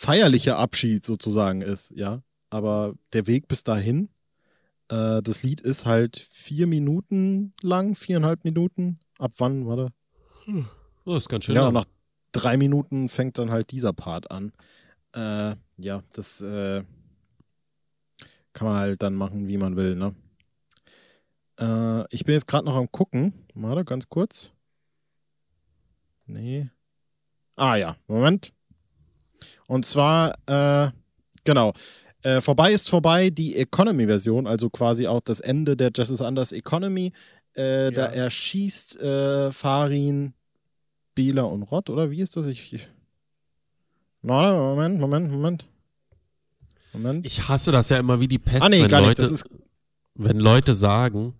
feierlicher 0.00 0.56
Abschied 0.56 1.04
sozusagen 1.04 1.60
ist, 1.60 1.90
ja. 1.90 2.22
Aber 2.48 2.94
der 3.12 3.26
Weg 3.26 3.48
bis 3.48 3.64
dahin, 3.64 4.08
äh, 4.88 5.20
das 5.20 5.42
Lied 5.42 5.60
ist 5.60 5.84
halt 5.84 6.16
vier 6.18 6.66
Minuten 6.66 7.52
lang, 7.60 7.94
viereinhalb 7.94 8.44
Minuten. 8.44 8.98
Ab 9.18 9.32
wann, 9.36 9.66
warte? 9.66 9.92
Oh, 11.04 11.16
ist 11.16 11.28
ganz 11.28 11.44
schön. 11.44 11.54
Ja, 11.54 11.64
lang. 11.64 11.74
nach 11.74 11.84
drei 12.32 12.56
Minuten 12.56 13.10
fängt 13.10 13.36
dann 13.36 13.50
halt 13.50 13.72
dieser 13.72 13.92
Part 13.92 14.30
an. 14.30 14.52
Äh, 15.12 15.56
ja, 15.76 16.02
das 16.14 16.40
äh, 16.40 16.82
kann 18.54 18.68
man 18.68 18.78
halt 18.78 19.02
dann 19.02 19.14
machen, 19.14 19.48
wie 19.48 19.58
man 19.58 19.76
will, 19.76 19.96
ne? 19.96 20.14
Äh, 21.58 22.06
ich 22.08 22.24
bin 22.24 22.32
jetzt 22.32 22.46
gerade 22.46 22.64
noch 22.64 22.74
am 22.74 22.90
gucken. 22.90 23.34
Warte, 23.54 23.84
ganz 23.84 24.08
kurz. 24.08 24.52
Nee. 26.24 26.70
Ah 27.56 27.76
ja, 27.76 27.96
Moment. 28.06 28.54
Und 29.66 29.84
zwar, 29.86 30.34
äh, 30.46 30.90
genau. 31.44 31.72
Äh, 32.22 32.40
vorbei 32.40 32.72
ist 32.72 32.90
vorbei 32.90 33.30
die 33.30 33.56
Economy-Version, 33.56 34.46
also 34.46 34.68
quasi 34.70 35.06
auch 35.06 35.20
das 35.20 35.40
Ende 35.40 35.76
der 35.76 35.90
Just 35.94 36.10
is 36.10 36.20
Anders 36.20 36.52
Economy. 36.52 37.12
Äh, 37.54 37.90
Da 37.92 38.06
Ja. 38.06 38.24
erschießt 38.24 39.00
äh, 39.00 39.52
Farin 39.52 40.34
Bieler 41.14 41.48
und 41.50 41.62
Rott, 41.64 41.90
oder 41.90 42.10
wie 42.10 42.20
ist 42.20 42.36
das? 42.36 42.46
Ich, 42.46 42.72
ich 42.72 42.88
Moment, 44.22 45.00
Moment, 45.00 45.30
Moment. 45.32 45.66
Moment. 46.92 47.24
Ich 47.26 47.48
hasse 47.48 47.72
das 47.72 47.88
ja 47.88 47.98
immer 47.98 48.20
wie 48.20 48.28
die 48.28 48.38
Pest, 48.38 48.66
ah, 48.66 48.68
nee, 48.68 48.82
wenn. 48.82 48.90
Leute, 48.90 49.22
ist, 49.24 49.44
wenn 50.14 50.38
Leute 50.38 50.74
sagen, 50.74 51.34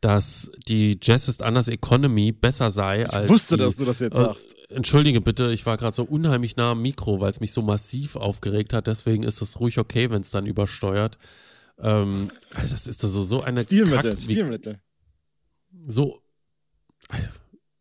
dass 0.00 0.50
die 0.68 0.98
Jazz 1.02 1.28
ist 1.28 1.42
anders 1.42 1.68
Economy 1.68 2.32
besser 2.32 2.70
sei 2.70 3.02
ich 3.04 3.12
als. 3.12 3.28
wusste, 3.30 3.56
die, 3.56 3.62
dass 3.64 3.76
du 3.76 3.84
das 3.84 3.98
jetzt 4.00 4.16
Äh, 4.16 4.22
sagst. 4.22 4.54
Entschuldige 4.70 5.20
bitte, 5.20 5.50
ich 5.50 5.64
war 5.64 5.78
gerade 5.78 5.96
so 5.96 6.04
unheimlich 6.04 6.56
nah 6.56 6.72
am 6.72 6.82
Mikro, 6.82 7.20
weil 7.20 7.30
es 7.30 7.40
mich 7.40 7.52
so 7.52 7.62
massiv 7.62 8.16
aufgeregt 8.16 8.74
hat. 8.74 8.86
Deswegen 8.86 9.22
ist 9.22 9.40
es 9.40 9.60
ruhig 9.60 9.78
okay, 9.78 10.10
wenn 10.10 10.20
es 10.20 10.30
dann 10.30 10.46
übersteuert. 10.46 11.18
Ähm, 11.78 12.30
also 12.54 12.72
das 12.72 12.86
ist 12.86 13.00
so, 13.00 13.22
so 13.22 13.42
eine 13.42 13.64
Stilmittel, 13.64 14.10
Kack, 14.10 14.20
Stilmittel. 14.20 14.80
so 15.86 16.20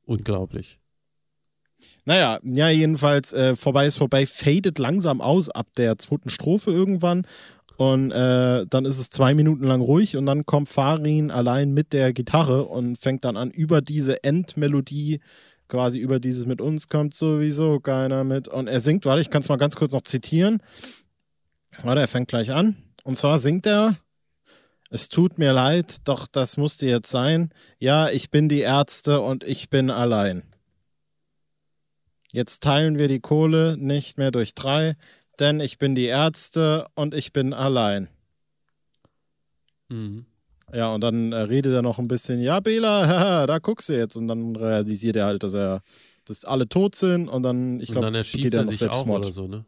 unglaublich. 0.06 0.80
Naja, 2.06 2.40
ja, 2.44 2.70
jedenfalls, 2.70 3.34
äh, 3.34 3.56
vorbei 3.56 3.86
ist 3.86 3.98
vorbei, 3.98 4.26
fadet 4.26 4.80
langsam 4.80 5.22
aus 5.22 5.50
ab 5.50 5.68
der 5.78 5.98
zweiten 5.98 6.30
Strophe 6.30 6.72
irgendwann. 6.72 7.28
Und 7.76 8.12
äh, 8.12 8.66
dann 8.68 8.86
ist 8.86 8.98
es 8.98 9.12
zwei 9.12 9.36
Minuten 9.36 9.66
lang 9.66 9.82
ruhig 9.82 10.18
und 10.18 10.26
dann 10.26 10.48
kommt 10.48 10.68
Farin 10.68 11.30
allein 11.30 11.74
mit 11.74 11.94
der 11.94 12.12
Gitarre 12.12 12.66
und 12.66 12.98
fängt 12.98 13.24
dann 13.24 13.38
an, 13.38 13.52
über 13.52 13.82
diese 13.82 14.24
Endmelodie, 14.24 15.20
quasi 15.68 16.00
über 16.00 16.20
dieses 16.20 16.46
mit 16.46 16.62
uns 16.62 16.88
kommt 16.88 17.14
sowieso 17.14 17.80
keiner 17.80 18.24
mit. 18.24 18.48
Und 18.48 18.68
er 18.68 18.80
singt, 18.80 19.06
warte, 19.06 19.22
ich 19.22 19.30
kann 19.30 19.42
es 19.42 19.50
mal 19.50 19.58
ganz 19.58 19.76
kurz 19.76 19.94
noch 19.94 20.02
zitieren. 20.02 20.62
Warte, 21.84 22.02
er 22.02 22.08
fängt 22.08 22.28
gleich 22.28 22.52
an. 22.52 22.78
Und 23.04 23.16
zwar 23.16 23.40
singt 23.40 23.66
er, 23.66 23.98
es 24.90 25.10
tut 25.10 25.38
mir 25.38 25.54
leid, 25.54 25.98
doch 26.06 26.28
das 26.28 26.58
musste 26.58 26.86
jetzt 26.86 27.12
sein. 27.12 27.54
Ja, 27.78 28.10
ich 28.10 28.30
bin 28.30 28.50
die 28.50 28.62
Ärzte 28.62 29.22
und 29.22 29.44
ich 29.44 29.70
bin 29.70 29.90
allein. 29.90 30.44
Jetzt 32.32 32.64
teilen 32.64 32.98
wir 32.98 33.08
die 33.08 33.20
Kohle 33.20 33.78
nicht 33.78 34.18
mehr 34.18 34.32
durch 34.32 34.54
drei, 34.54 34.96
denn 35.40 35.60
ich 35.60 35.78
bin 35.78 35.96
die 35.96 36.06
Ärzte 36.06 36.88
und 36.96 37.14
ich 37.14 37.34
bin 37.34 37.54
allein. 37.54 38.10
Mhm. 39.90 40.26
Ja, 40.74 40.94
und 40.94 41.02
dann 41.02 41.32
äh, 41.32 41.38
redet 41.38 41.74
er 41.74 41.82
noch 41.82 41.98
ein 42.00 42.08
bisschen, 42.08 42.42
ja, 42.42 42.60
Bela, 42.60 43.08
haha, 43.08 43.46
da 43.48 43.60
guckst 43.60 43.90
du 43.90 43.94
jetzt. 43.98 44.16
Und 44.18 44.28
dann 44.28 44.56
realisiert 44.56 45.16
er 45.16 45.26
halt, 45.26 45.44
dass 45.44 45.54
er, 45.54 45.82
dass 46.26 46.44
alle 46.46 46.68
tot 46.68 46.96
sind 46.96 47.30
und 47.30 47.44
dann, 47.44 47.80
ich 47.80 47.92
glaube, 47.92 48.16
erschießt 48.16 48.54
er 48.54 48.60
er 48.60 48.64
noch 48.66 48.72
sich 48.72 48.82
auch 48.84 48.94
Selbstmord. 48.94 49.26
oder 49.26 49.34
so, 49.34 49.48
ne? 49.48 49.66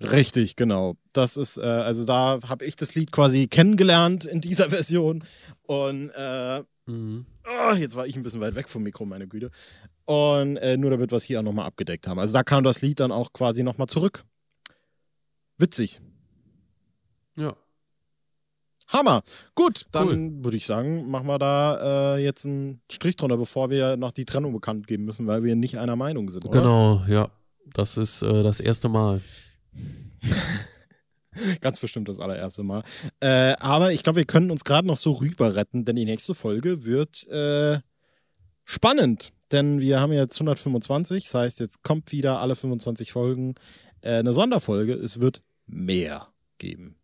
Richtig, 0.00 0.56
genau. 0.56 0.96
Das 1.12 1.36
ist, 1.36 1.58
äh, 1.58 1.60
also 1.62 2.04
da 2.06 2.40
habe 2.48 2.64
ich 2.64 2.74
das 2.74 2.94
Lied 2.94 3.12
quasi 3.12 3.46
kennengelernt 3.48 4.24
in 4.24 4.40
dieser 4.40 4.70
Version. 4.70 5.24
Und 5.62 6.10
äh, 6.10 6.62
Mhm. 6.86 7.26
oh, 7.46 7.72
jetzt 7.74 7.94
war 7.94 8.06
ich 8.06 8.16
ein 8.16 8.24
bisschen 8.24 8.40
weit 8.40 8.56
weg 8.56 8.68
vom 8.68 8.82
Mikro, 8.82 9.04
meine 9.04 9.28
Güte. 9.28 9.50
Und 10.06 10.56
äh, 10.56 10.76
nur 10.76 10.90
damit 10.90 11.12
wir 11.12 11.16
es 11.18 11.24
hier 11.24 11.38
auch 11.38 11.44
nochmal 11.44 11.66
abgedeckt 11.66 12.08
haben. 12.08 12.18
Also 12.18 12.32
da 12.32 12.42
kam 12.42 12.64
das 12.64 12.82
Lied 12.82 12.98
dann 12.98 13.12
auch 13.12 13.32
quasi 13.32 13.62
nochmal 13.62 13.86
zurück. 13.86 14.24
Witzig. 15.58 16.00
Ja. 17.38 17.54
Hammer. 18.92 19.22
Gut, 19.54 19.86
dann 19.92 20.44
würde 20.44 20.56
ich 20.56 20.66
sagen, 20.66 21.08
machen 21.10 21.26
wir 21.26 21.38
da 21.38 22.16
äh, 22.16 22.24
jetzt 22.24 22.44
einen 22.44 22.80
Strich 22.90 23.16
drunter, 23.16 23.36
bevor 23.36 23.70
wir 23.70 23.96
noch 23.96 24.12
die 24.12 24.24
Trennung 24.24 24.52
bekannt 24.52 24.86
geben 24.86 25.04
müssen, 25.04 25.26
weil 25.26 25.44
wir 25.44 25.56
nicht 25.56 25.78
einer 25.78 25.96
Meinung 25.96 26.28
sind. 26.28 26.44
Oder? 26.44 26.60
Genau, 26.60 27.02
ja. 27.06 27.30
Das 27.72 27.96
ist 27.96 28.22
äh, 28.22 28.42
das 28.42 28.60
erste 28.60 28.88
Mal. 28.88 29.20
Ganz 31.60 31.78
bestimmt 31.78 32.08
das 32.08 32.18
allererste 32.18 32.62
Mal. 32.62 32.82
Äh, 33.20 33.54
aber 33.60 33.92
ich 33.92 34.02
glaube, 34.02 34.18
wir 34.18 34.24
können 34.24 34.50
uns 34.50 34.64
gerade 34.64 34.86
noch 34.86 34.96
so 34.96 35.12
rüber 35.12 35.54
retten, 35.54 35.84
denn 35.84 35.96
die 35.96 36.04
nächste 36.04 36.34
Folge 36.34 36.84
wird 36.84 37.26
äh, 37.28 37.78
spannend. 38.64 39.32
Denn 39.52 39.80
wir 39.80 40.00
haben 40.00 40.12
jetzt 40.12 40.36
125, 40.36 41.24
das 41.24 41.34
heißt, 41.34 41.60
jetzt 41.60 41.82
kommt 41.82 42.12
wieder 42.12 42.40
alle 42.40 42.56
25 42.56 43.12
Folgen 43.12 43.54
äh, 44.00 44.14
eine 44.14 44.32
Sonderfolge. 44.32 44.94
Es 44.94 45.20
wird 45.20 45.42
mehr 45.66 46.28
geben. 46.58 46.96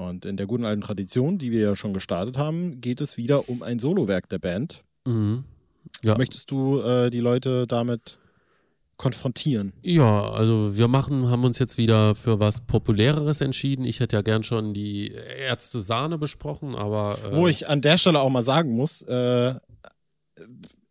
Und 0.00 0.24
in 0.24 0.38
der 0.38 0.46
guten 0.46 0.64
alten 0.64 0.80
Tradition, 0.80 1.36
die 1.36 1.50
wir 1.50 1.60
ja 1.60 1.76
schon 1.76 1.92
gestartet 1.92 2.38
haben, 2.38 2.80
geht 2.80 3.02
es 3.02 3.18
wieder 3.18 3.50
um 3.50 3.62
ein 3.62 3.78
Solowerk 3.78 4.30
der 4.30 4.38
Band. 4.38 4.82
Mhm. 5.06 5.44
Ja. 6.02 6.16
Möchtest 6.16 6.50
du 6.50 6.80
äh, 6.80 7.10
die 7.10 7.20
Leute 7.20 7.64
damit 7.66 8.18
konfrontieren? 8.96 9.74
Ja, 9.82 10.30
also 10.30 10.74
wir 10.74 10.88
machen, 10.88 11.28
haben 11.28 11.44
uns 11.44 11.58
jetzt 11.58 11.76
wieder 11.76 12.14
für 12.14 12.40
was 12.40 12.62
Populäreres 12.62 13.42
entschieden. 13.42 13.84
Ich 13.84 14.00
hätte 14.00 14.16
ja 14.16 14.22
gern 14.22 14.42
schon 14.42 14.72
die 14.72 15.12
Ärzte 15.12 15.80
Sahne 15.80 16.16
besprochen, 16.16 16.74
aber 16.74 17.18
äh, 17.22 17.36
Wo 17.36 17.46
ich 17.46 17.68
an 17.68 17.82
der 17.82 17.98
Stelle 17.98 18.20
auch 18.20 18.30
mal 18.30 18.42
sagen 18.42 18.72
muss, 18.72 19.02
äh, 19.02 19.54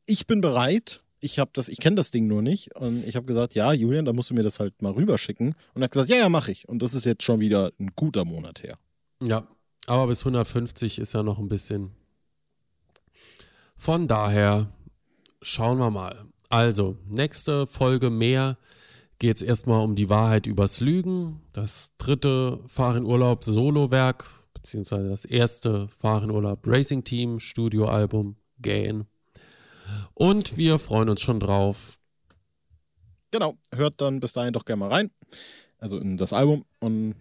ich 0.06 0.28
bin 0.28 0.42
bereit. 0.42 1.02
Ich 1.20 1.40
habe 1.40 1.50
das, 1.54 1.68
ich 1.68 1.80
kenne 1.80 1.96
das 1.96 2.12
Ding 2.12 2.28
nur 2.28 2.44
nicht 2.44 2.76
und 2.76 3.06
ich 3.08 3.16
habe 3.16 3.26
gesagt, 3.26 3.56
ja, 3.56 3.74
Julian, 3.74 4.06
da 4.06 4.14
musst 4.14 4.30
du 4.30 4.36
mir 4.36 4.44
das 4.44 4.60
halt 4.60 4.82
mal 4.84 4.92
rüberschicken 4.92 5.56
und 5.74 5.82
er 5.82 5.86
hat 5.86 5.92
gesagt, 5.92 6.10
ja, 6.10 6.18
ja, 6.18 6.30
mache 6.30 6.52
ich. 6.52 6.70
Und 6.70 6.84
das 6.84 6.94
ist 6.94 7.06
jetzt 7.06 7.24
schon 7.24 7.40
wieder 7.40 7.72
ein 7.80 7.90
guter 7.96 8.24
Monat 8.24 8.62
her. 8.62 8.78
Ja, 9.22 9.48
aber 9.88 10.08
bis 10.08 10.22
150 10.22 11.00
ist 11.00 11.14
ja 11.14 11.24
noch 11.24 11.40
ein 11.40 11.48
bisschen. 11.48 11.92
Von 13.76 14.08
daher 14.08 14.74
schauen 15.42 15.78
wir 15.78 15.90
mal. 15.90 16.26
Also, 16.50 16.98
nächste 17.08 17.68
Folge 17.68 18.10
mehr 18.10 18.58
geht 19.20 19.36
es 19.38 19.42
erstmal 19.42 19.84
um 19.84 19.96
die 19.96 20.10
Wahrheit 20.10 20.48
übers 20.48 20.80
Lügen. 20.80 21.42
Das 21.54 21.92
dritte 21.98 22.60
Fahrenurlaub 22.68 23.44
Solo-Werk, 23.44 24.26
beziehungsweise 24.54 25.10
das 25.10 25.26
erste 25.26 25.88
Fahrenurlaub 25.90 26.66
Racing 26.66 27.04
Team 27.04 27.40
Studioalbum 27.40 28.38
Gain. 28.62 29.06
Und 30.14 30.58
wir 30.58 30.80
freuen 30.80 31.10
uns 31.10 31.22
schon 31.22 31.40
drauf. 31.40 32.00
Genau, 33.32 33.58
hört 33.74 34.02
dann 34.02 34.20
bis 34.20 34.34
dahin 34.34 34.54
doch 34.54 34.66
gerne 34.66 34.80
mal 34.80 34.90
rein. 34.90 35.12
Also 35.80 35.98
in 35.98 36.18
das 36.18 36.34
Album 36.34 36.66
und 36.80 37.16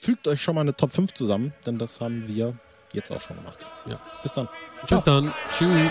fügt 0.00 0.26
euch 0.26 0.42
schon 0.42 0.54
mal 0.54 0.62
eine 0.62 0.74
Top 0.74 0.92
5 0.92 1.12
zusammen, 1.14 1.52
denn 1.64 1.78
das 1.78 2.00
haben 2.00 2.26
wir 2.26 2.58
jetzt 2.92 3.12
auch 3.12 3.20
schon 3.20 3.36
gemacht. 3.36 3.66
Ja. 3.86 4.00
Bis 4.22 4.32
dann. 4.32 4.48
Bis 4.88 5.04
dann. 5.04 5.32
Tschüss. 5.50 5.90